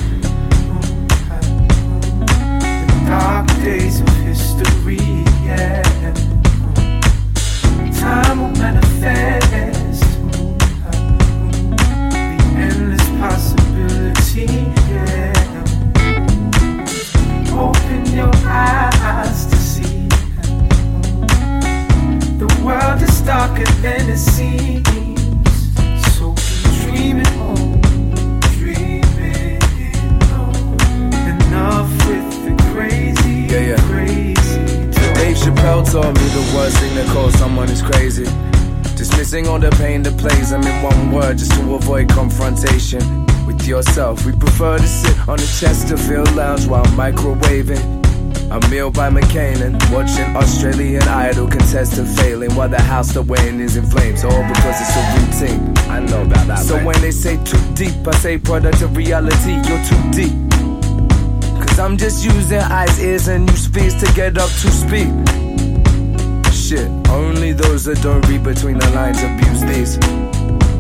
[3.06, 4.11] dark days
[35.42, 38.51] Chappelle told me the worst thing to call someone is crazy.
[39.22, 43.04] Dismissing all the pain that plays them in one word just to avoid confrontation
[43.46, 44.26] with yourself.
[44.26, 47.78] We prefer to sit on the Chesterfield lounge while microwaving.
[48.50, 53.78] A meal by McCain watching Australian Idol contestant failing while the house they're weighing is
[53.78, 54.24] in flames.
[54.24, 55.78] All because it's a routine.
[55.88, 56.66] I know about that.
[56.66, 59.54] So when they say too deep, I say product of reality.
[59.54, 60.34] You're too deep.
[61.62, 65.51] Cause I'm just using eyes, ears, and new speeds to get up to speed.
[66.72, 70.00] Shit, only those that don't read between the lines abuse these.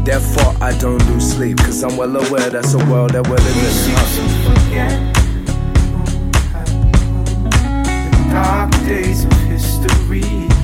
[0.05, 3.65] Therefore, I don't lose sleep, cause I'm well aware that's a world that we're living
[4.71, 5.11] in.
[8.31, 10.21] dark days of history,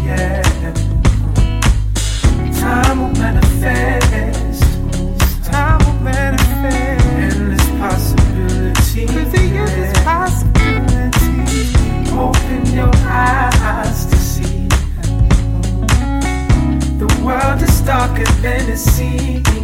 [0.08, 0.42] yeah.
[2.58, 4.64] Time will manifest.
[5.44, 7.06] Time will manifest.
[7.20, 9.06] Endless possibility.
[9.08, 11.44] The endless possibility.
[12.16, 13.67] Open your eyes
[17.28, 19.57] The world is darker than it seems.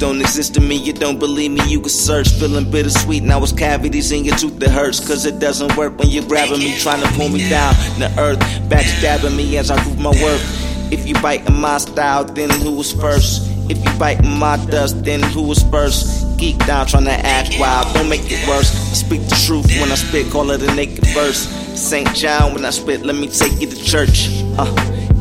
[0.00, 0.76] Don't exist to me.
[0.76, 2.30] You don't believe me, you can search.
[2.30, 5.06] Feeling bittersweet, now it's cavities in your tooth that hurts.
[5.06, 7.74] Cause it doesn't work when you're grabbing me, trying to pull me down.
[7.98, 8.38] The earth
[8.70, 10.92] backstabbing me as I prove my worth.
[10.92, 13.46] If you bite in my style, then who was first?
[13.70, 16.38] If you bite in my dust, then who was first?
[16.38, 18.74] Geek down trying to act wild, don't make it worse.
[18.90, 21.46] I speak the truth when I spit, call it a naked verse.
[21.78, 22.12] St.
[22.14, 24.28] John when I spit, let me take you to church.
[24.58, 24.74] Uh,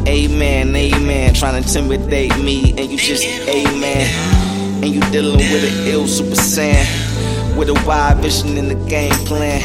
[0.08, 1.34] amen, amen.
[1.34, 4.39] Trying to intimidate me, and you just amen.
[4.82, 7.58] And you dealing with an ill super saiyan.
[7.58, 9.62] With a wide vision in the game plan.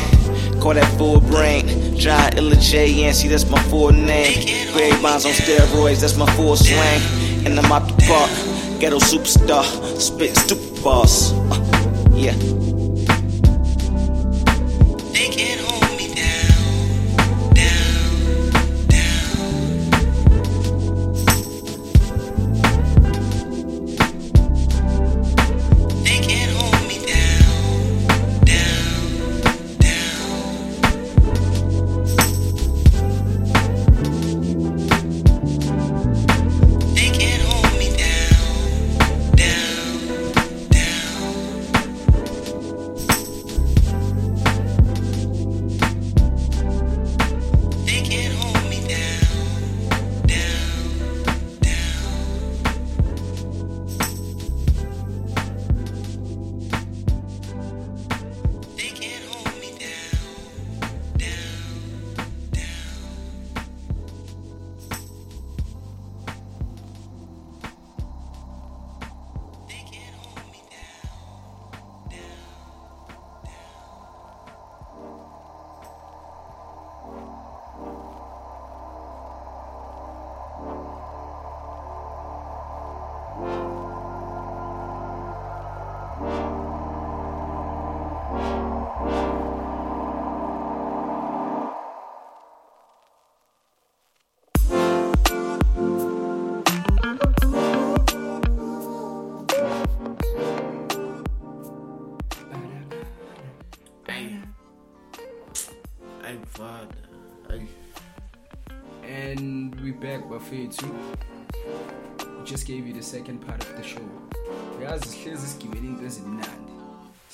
[0.61, 1.97] Call that full brain.
[1.97, 4.75] John Illa J see that's my full name.
[4.75, 7.01] Barry Bonds on steroids, that's my full slang.
[7.47, 9.65] And I'm out the park, ghetto superstar,
[10.01, 11.33] spit stupid boss.
[11.33, 12.64] Uh, yeah.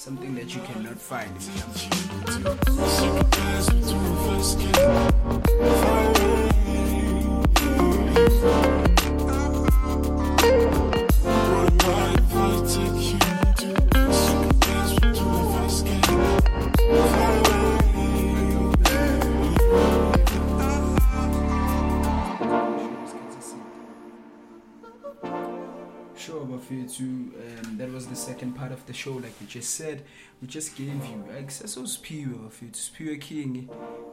[0.01, 1.31] Something that you cannot find
[29.01, 30.03] show, like we just said.
[30.43, 32.79] We just gave you access to Cphiwe, Bafetu.
[32.91, 33.69] Cphiwe King.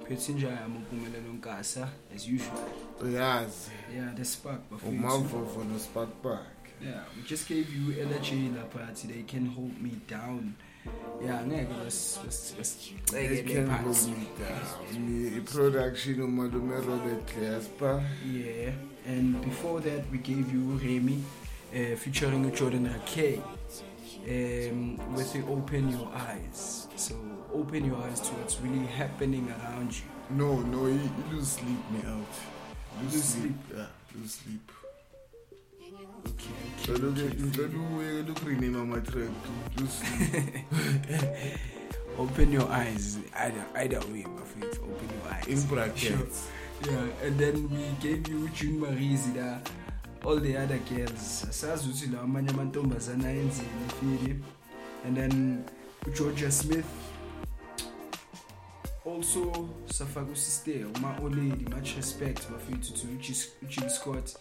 [0.07, 2.69] Petsinja Mpumelelo Nkasa, as usual.
[3.01, 5.73] uyazi Yeah, the spark, Bafetu.
[5.73, 6.47] the spark park
[6.81, 9.07] Yeah, we just gave you LJ Lapati.
[9.07, 10.53] They can hold me down.
[11.23, 11.67] Yeah, ngeke
[14.07, 15.37] me down.
[15.37, 18.71] i-production umalume robert Glasper Yeah,
[19.07, 21.23] and before that we gave you Remi
[21.73, 23.41] uh, featuring Jordan Rakei
[24.27, 26.87] um, with the Open Your Eyes.
[26.95, 27.15] So
[27.53, 30.03] open your eyes to what's really happening around you.
[30.29, 32.33] no no you, you lose sleep me out
[33.01, 33.55] lose, Lose sleep.
[33.75, 33.85] yeah
[34.15, 34.71] lose sleep
[36.77, 37.67] ngicela uke- ngicela
[37.97, 39.31] uyekele ukurename ama-track
[39.77, 40.55] lose sleep
[42.19, 44.73] Open your eyes, either either way, my friend.
[44.81, 45.47] Open your eyes.
[45.47, 46.47] In brackets.
[46.83, 49.61] Yeah, and then we gave you June Marie Zida,
[50.25, 51.45] all the other girls.
[51.49, 53.67] Asazi ukuthi la amanye amantombazana ayenzile
[53.99, 54.35] fili.
[55.05, 55.63] And then
[56.13, 56.85] Georgia Smith.
[59.05, 63.07] Also safaka usister uma olady much respect bafethu to
[63.67, 64.35] Jill Scott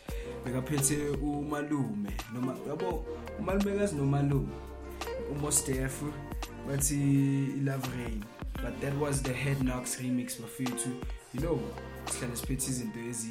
[0.44, 3.04] bekaphethe umalume noma yabo
[3.38, 4.48] umalume kazi nomalume
[5.30, 6.02] umostef
[6.68, 8.24] bathi love rain
[8.62, 10.90] but that was the head knocks remix bafethu
[11.34, 11.60] you know
[12.10, 13.30] sihlale siphethe izinto ezi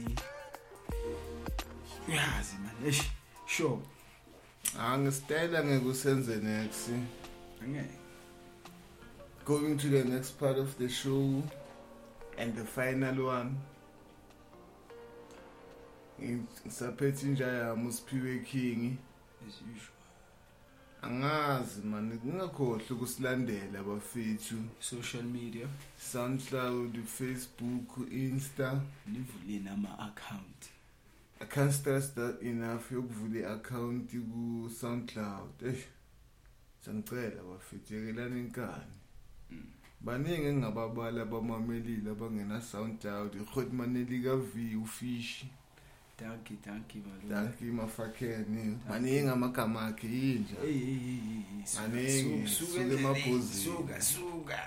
[2.08, 2.88] uyazi man.
[2.88, 3.04] Eish
[3.46, 3.80] sure.
[4.80, 6.90] Angisitayela ngeke usenze next.
[7.64, 7.98] Angeke.
[9.46, 11.44] Going to the next part of the show
[12.38, 13.56] and the final one.
[16.22, 18.98] Ngisaphethe inja yami usiphiwe king.
[19.48, 19.96] As usual.
[21.02, 25.68] Angazi mani ngingakhohlwa ukusilandela bafethu social media.
[25.98, 28.82] Soundcloud facebook insta.
[29.08, 30.75] Livule nama-account i
[31.50, 35.86] can't stress that enough yokuvula iaccount ku SoundCloud eish
[36.86, 38.96] sangicela bafithekelana inkani
[39.52, 39.64] mm.
[40.02, 45.46] baningi engingababala abamelile abangena SoundCloud ikhotmane lika V ufish
[46.20, 47.30] Danki danki balo.
[47.30, 48.78] Danki mafakeni.
[48.90, 50.56] Maningi amagama akhe yinja.
[51.82, 53.64] Maningi suka emabhuzini.
[53.64, 54.60] Suka suka.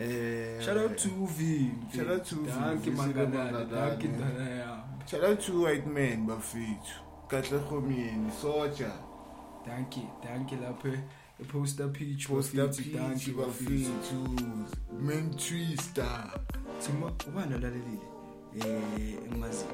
[0.00, 1.70] Eh, shout out to V.
[1.94, 3.70] Shout out to Visi manganani Manganani.
[3.70, 6.94] danki ndana yami shout out to white man bafethu
[7.28, 8.92] kahle homyeni soja
[9.66, 10.88] danki danki lapho
[11.40, 14.36] eposter peach poster bafethu, peach bafethu
[15.00, 16.30] man twister
[16.80, 17.98] thima ubani olalelile
[18.54, 19.64] eh engimazi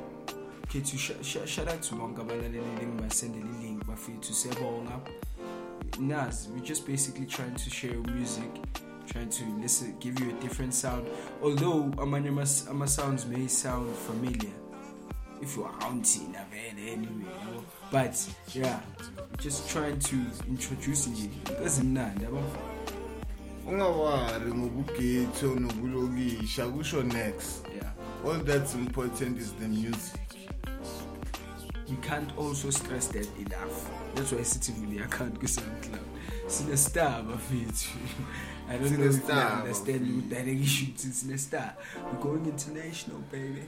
[0.69, 5.01] kethu shout out to bonke abalalelile engibasendela ilink bafethu siyabonga
[6.01, 8.51] nazi we're just basically trying to share music
[9.07, 11.07] trying to listen give you a different sound
[11.43, 14.53] although amanye ama- ama sounds may sound familiar.
[15.43, 15.71] If you're
[16.03, 18.17] thina vele anyway yabo but
[18.55, 18.81] yeah
[19.43, 20.17] just trying to
[20.49, 22.43] introduce nje into ezimnandi yabo
[23.69, 24.53] ungawari
[25.61, 27.67] nobulokisha kusho next.
[27.75, 27.91] Yeah.
[28.25, 30.21] All that's important is the music.
[31.87, 33.91] You can't also stress that enough.
[34.15, 36.01] That's why sithi vule account ku-soundcloud
[36.49, 37.89] sine-star bafethu
[38.69, 41.75] i don't know if you understand you direction ukuthi sine-star
[42.07, 43.63] we're going international baby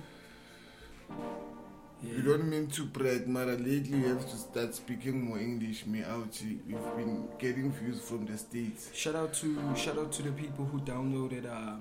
[2.03, 3.57] You don't mean to brag, Mara.
[3.57, 5.87] Lately, you have to start speaking more English.
[5.87, 6.35] Me out.
[6.69, 8.91] We've been getting views from the states.
[8.95, 11.77] shout out to shout out to the people who downloaded uh,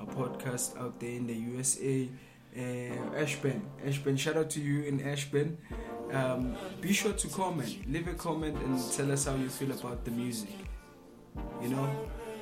[0.00, 2.08] our podcast out there in the USA.
[2.56, 5.56] Uh, Ashburn, Ashburn, shout out to you in Ashburn.
[6.12, 10.04] Um, be sure to comment, leave a comment, and tell us how you feel about
[10.04, 10.50] the music.
[11.62, 11.88] You know,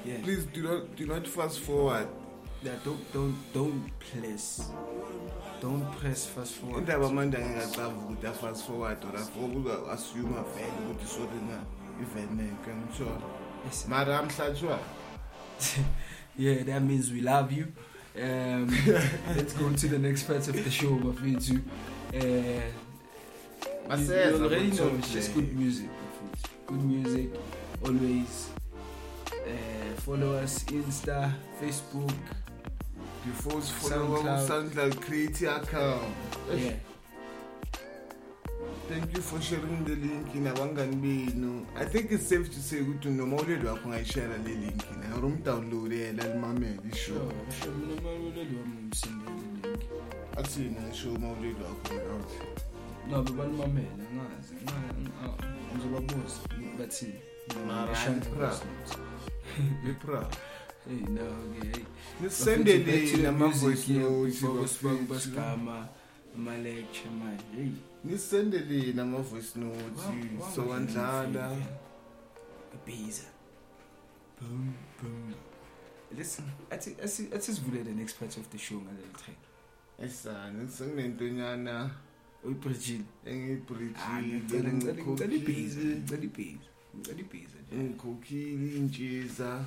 [0.07, 0.19] yeah.
[0.23, 2.09] Please do not do not fast forward.
[2.63, 4.71] Yeah, don't don't don't press,
[5.61, 6.79] don't press fast forward.
[6.79, 9.17] indaba manje angingacava ukuthi afast forward or
[9.93, 11.65] assume vele ukuthi sorina
[12.03, 13.21] iveneke ngitshona
[13.89, 14.79] mara amhlatshwa
[16.37, 17.73] yeah, that means we love you.
[18.21, 18.69] Um,
[19.37, 21.63] let's go to the next part of the show, Bafetu.
[22.15, 22.63] Uh, you,
[23.89, 25.89] Maseza, you already know it's just good music.
[26.67, 27.31] Good music,
[27.85, 28.51] always.
[30.03, 32.13] Uh, follow us Insta, Facebook,
[33.25, 34.41] before sifollowa SoundCloud.
[34.41, 36.03] ku-soundcloud create i-account
[36.57, 36.75] Yeah.
[38.89, 41.67] thank you for sharing the link nabangani benu.
[41.77, 44.83] I think it's safe to say ukuthi noma uleli wakho ungayishara le link
[45.17, 47.33] or umdownloadela limamele ishow.
[47.89, 49.83] Nomaluleli wami ngimsindele link.
[50.37, 52.31] Athini ngisho uma uleli wakho out
[53.11, 54.55] no bebanimamele angazi
[55.75, 56.41] ngizobabuza
[56.79, 57.15] bathini?
[57.67, 57.95] Mara,
[59.57, 60.21] Shant Pra.
[60.21, 60.29] Voice Notes.
[60.29, 60.31] Ipra.
[60.89, 61.27] Hey no
[61.61, 61.85] ke hey.
[62.21, 64.69] Nisendele Back to the nama-voice yeah, notes, before bafethu.
[64.69, 65.89] sibanga basigama
[66.37, 67.71] ama lecture manje hey
[68.05, 70.03] nisendeleni ama-voice notes
[70.55, 71.57] sowandlala
[72.75, 73.25] Ibiza.
[74.41, 75.35] Boom, boom.
[76.17, 79.37] Listen, the next part of the show ngaleli track.
[79.99, 81.91] esani sekunentonyana
[82.45, 89.65] uyibridgile engiyibridgile ah, ngicela ibhiza ngicela ibhiza ngicela ibhiza ngikhokhile intshiza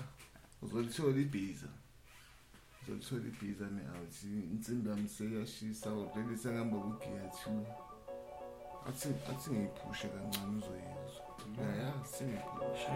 [0.64, 1.70] uzolithola ibhiza.
[2.82, 4.16] Uzolithola ibhiza ne-out
[4.54, 7.66] insimbi yami seyashisa already sengihamba kugiya two
[8.88, 9.08] athi
[9.52, 11.24] ngiyiphushe kancane uzoyizwa.
[11.58, 12.92] Yayazi sengiyiphushe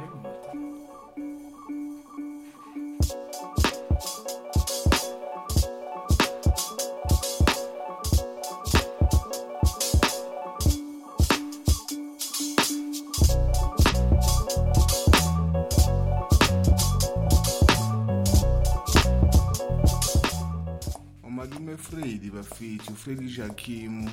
[21.49, 24.09] umalume fredi bafethu fredi jakim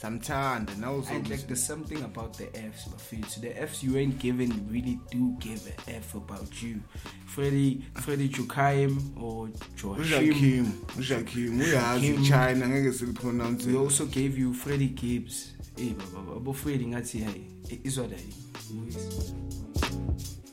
[0.00, 3.40] samthanda nawe And like there's something about the Fs, Bafitz.
[3.40, 6.80] The Fs you ain't given really do give a F about you.
[7.26, 10.72] Freddie Freddie Jukaim or Joachim.
[10.98, 15.52] ujakim uyazi china ngeke silipronounce We also gave you Freddie Gibbs.
[15.76, 18.34] Hey, baba, abo Freddie ngathi hey, izwala yini?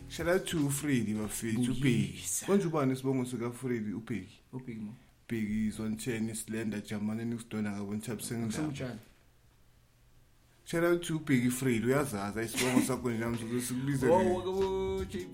[0.09, 4.93] shout out to fredi bafethu ubheki konje ubani isibongo sikafredi ubheki ubheki mo
[5.29, 8.99] bhekizwa nitheni isilenda jamane nikudona ngabo nithaphe sengisengijani
[10.65, 14.07] shela uthi ubheki ifreyile uyazazi isibongo sakho njamhlolo sikubize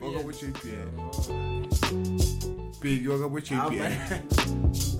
[0.01, 0.89] wakabo-jbl
[2.81, 4.94] bheki wakabo-jbl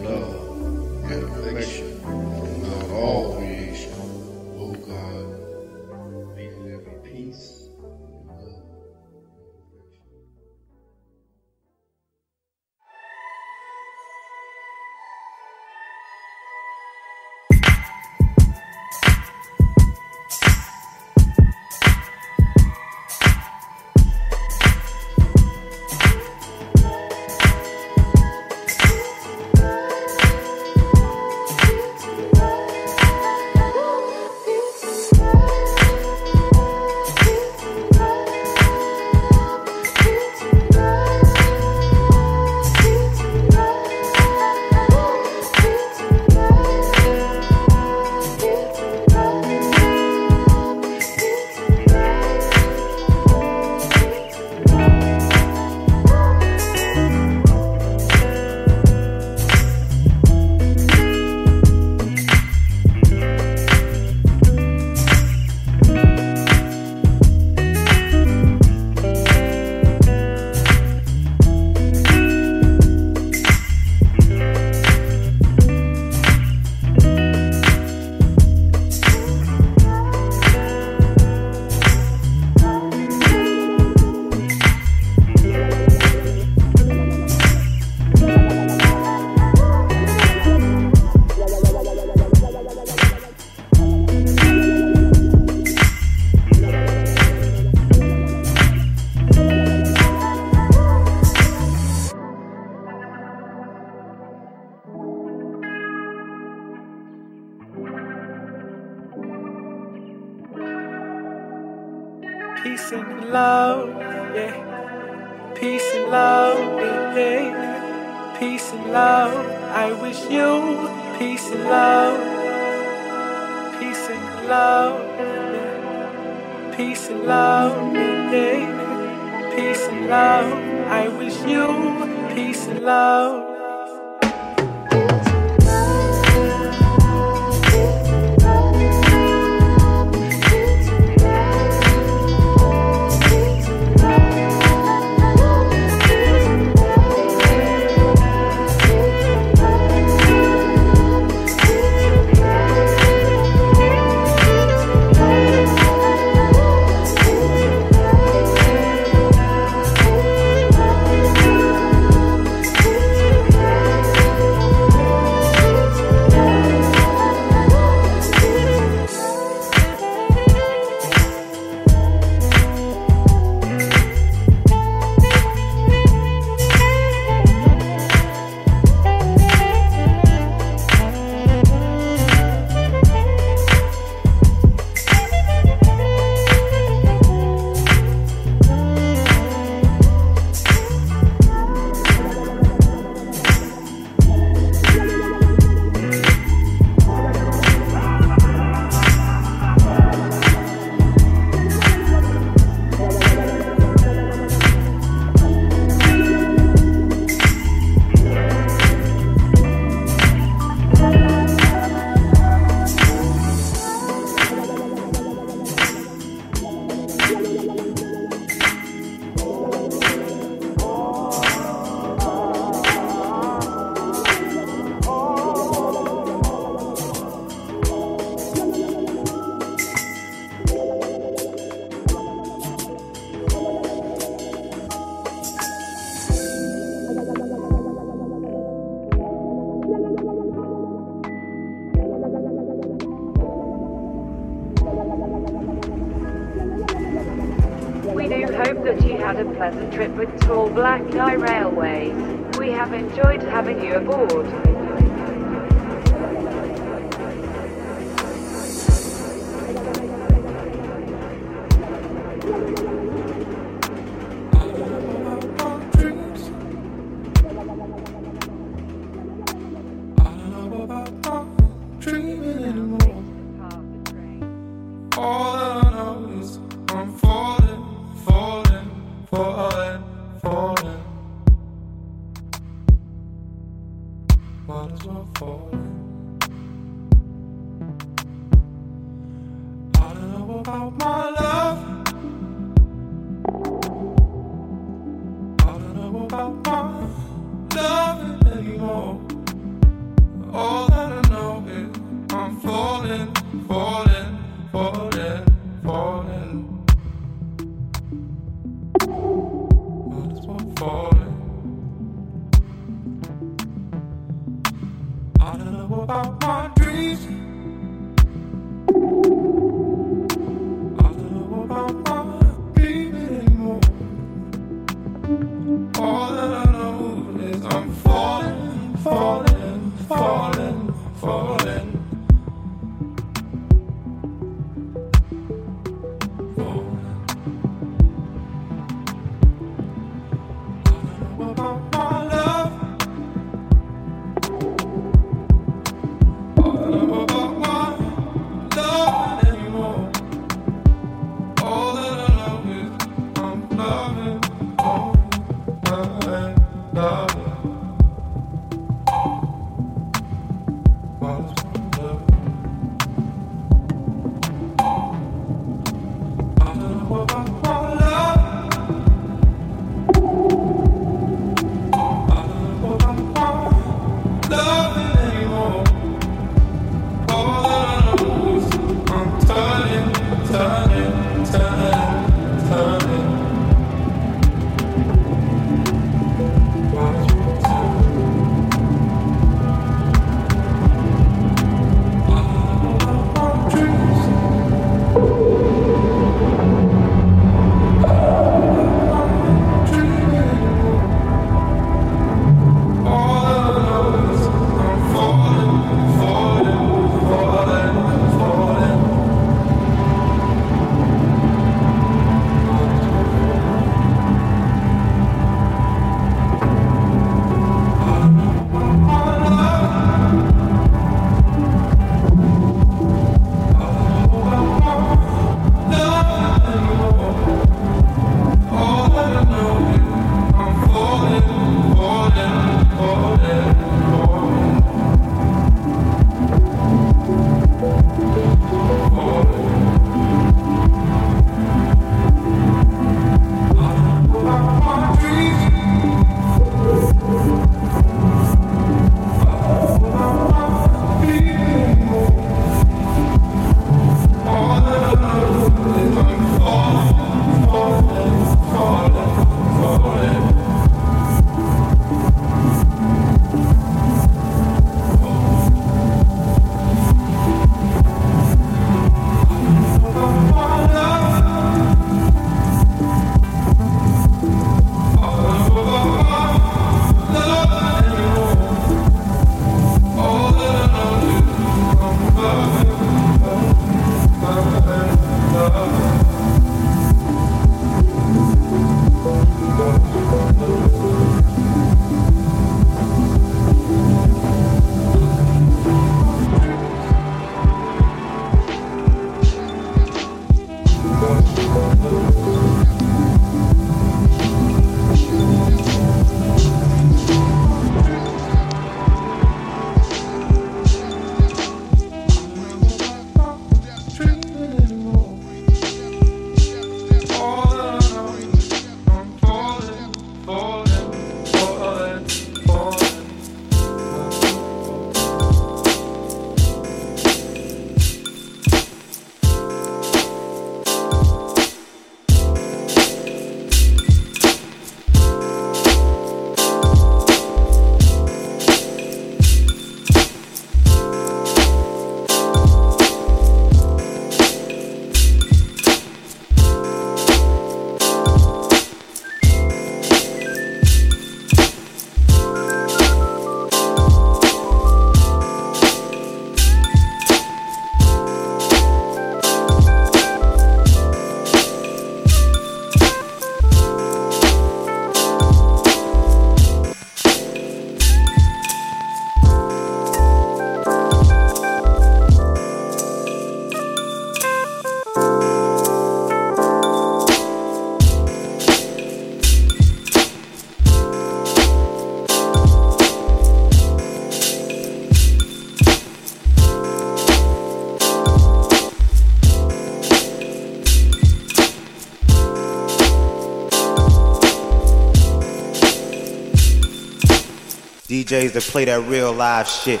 [598.32, 600.00] DJs that play that real live shit.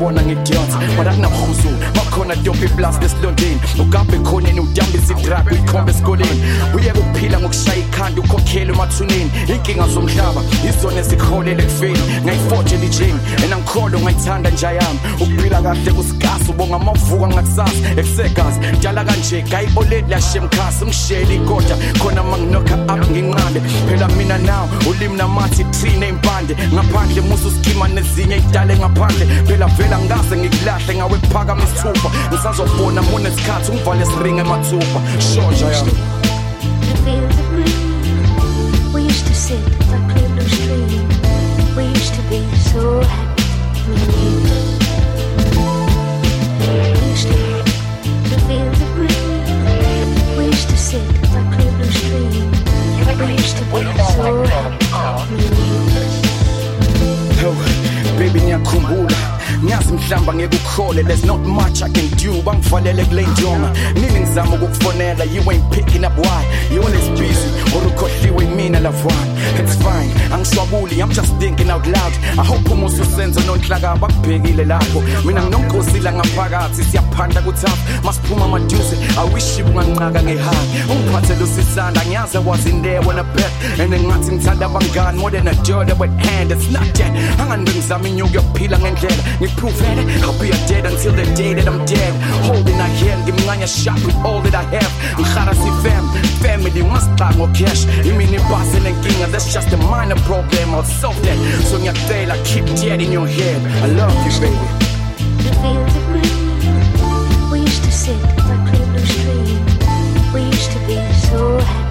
[0.00, 0.78] Esiwayibona ngidiyonsa
[1.94, 3.60] but akunamhuzu bakhona dope iblast esilondeni?
[3.78, 6.42] Ugabe khoneni udambisa idrag uyikhomba esikoleni.
[6.74, 11.98] Uyeke ukuphila ngokushaya ikhanda ukhokhele emathuneni inkinga zomhlaba izona ezikuholela ekufeni.
[12.24, 17.90] Ngayifotshela ijeni and angikholwa ngayithanda nja yami ukuphila kahle kusigasi ubonga amavuka ngakusasa.
[17.96, 23.60] Ekusegazi dala kanje gayiboleti lashemkhasi ngishela ikoda khona manginokha up nginqande.
[23.88, 29.26] Phela mina naw ulimi namathi trine impande ngaphandle musu skima nezinye idale ngaphandle.
[29.46, 35.00] Phela vela ngase ngikulahle ngawe kuphakama isithupha ngisazobona mune isikhathi ungivale siringe mathupha
[35.34, 38.94] shonja yami to feel the breeze.
[38.94, 41.08] We used to sit by Cleveland Stream.
[41.76, 43.42] We used to be so happy.
[44.20, 44.32] You.
[47.10, 50.36] Used to feel the breeze.
[50.38, 52.50] We used to sit by Cleveland Stream.
[53.26, 53.80] We used to be
[54.16, 54.86] so happy.
[57.42, 57.56] Oh,
[58.18, 59.16] baby ngiyakhumbula
[59.64, 62.42] ngiyazi mhlamba ngekukhole there's not much i can do.
[62.42, 66.44] Bangivalele kule njonga nini ngizama ukukufonela you ain't picking up why.
[66.74, 72.12] You always busy or ukhohliwe mina lavwana it's fine angiswabuli i'm just thinking out loud.
[72.38, 75.02] I hope umusa usenza nonhlakaba kubhekile lapho.
[75.24, 82.72] Mina nginonkosila ngaphakathi siyaphanda kuthafu masiphuma maduze i wish bunganqaka ngehayi ungiphathele usisanda ngiyazi wazi
[82.82, 86.50] there when i bet and ngathi ngithanda abangani more than a daughter with hand.
[86.52, 91.24] It's not that anganbe ngizama inyuku yokuphila ngendlela ngiprovele i'll be a dead until the
[91.34, 92.12] day that i'm dead.
[92.46, 94.92] Holding a hand ngimncanya shot with all that i have.
[95.18, 96.04] Ngihara si-fam
[96.42, 100.74] family ngasixaka ngocash imini ibhasi nenkinga that's just a minor problem.
[100.74, 101.38] I'll solve that.
[101.64, 103.60] So i keep dead in your head.
[103.82, 104.68] I love you baby.
[107.50, 109.64] We used to sit by Cleveland Stream.
[110.32, 110.96] We used to be
[111.28, 111.89] so happy.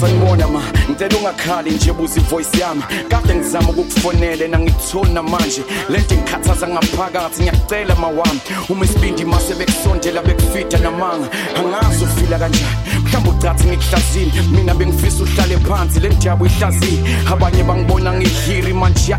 [0.00, 2.82] Sanibona ma ngicela ungakhali nje buza ivoice yami.
[3.08, 8.40] Kade ngizama ukukufonele nangithoni namanje le nto ingikhathaza ngaphakathi ngiyacela mawami.
[8.68, 13.03] Uma isibindi mase bekusondela bekufida namanga angazi ufila kanjani.
[13.14, 16.08] Mhlawumbe ucathi ngikuhlazile mina bengifisa uhlale phansi le
[16.44, 19.16] uyihlazile abanye bangibona ngihiri manje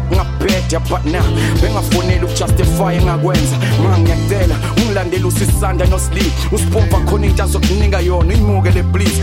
[1.61, 2.25] bengafoneli
[2.93, 3.57] engakwenza.
[3.83, 3.97] Ma
[4.77, 5.85] ungilandele usisanda
[6.51, 7.43] usipompa khona into
[7.99, 8.33] yona
[8.83, 9.21] please.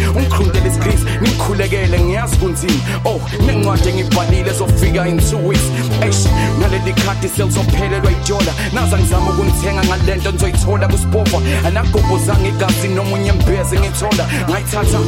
[0.66, 2.80] Isigrease ngikhulekele ngiyazi kunzima.
[3.04, 5.66] Oh nencwadi engibhalile ezofika in two weeks.
[6.02, 6.26] Eish
[6.60, 8.10] naleli khadi selizophelelwa
[8.72, 11.40] naza ngizama ukunithenga ngale nto nizoyithola kusipova
[12.48, 14.26] igazi nomunye embeze ngithola
[14.62, 14.98] ngayithatha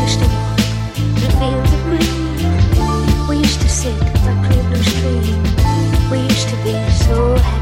[0.00, 1.78] Used to walk the.
[3.28, 6.10] We used to sit by Cleveland.
[6.10, 6.72] We used to be
[7.04, 7.59] so happy.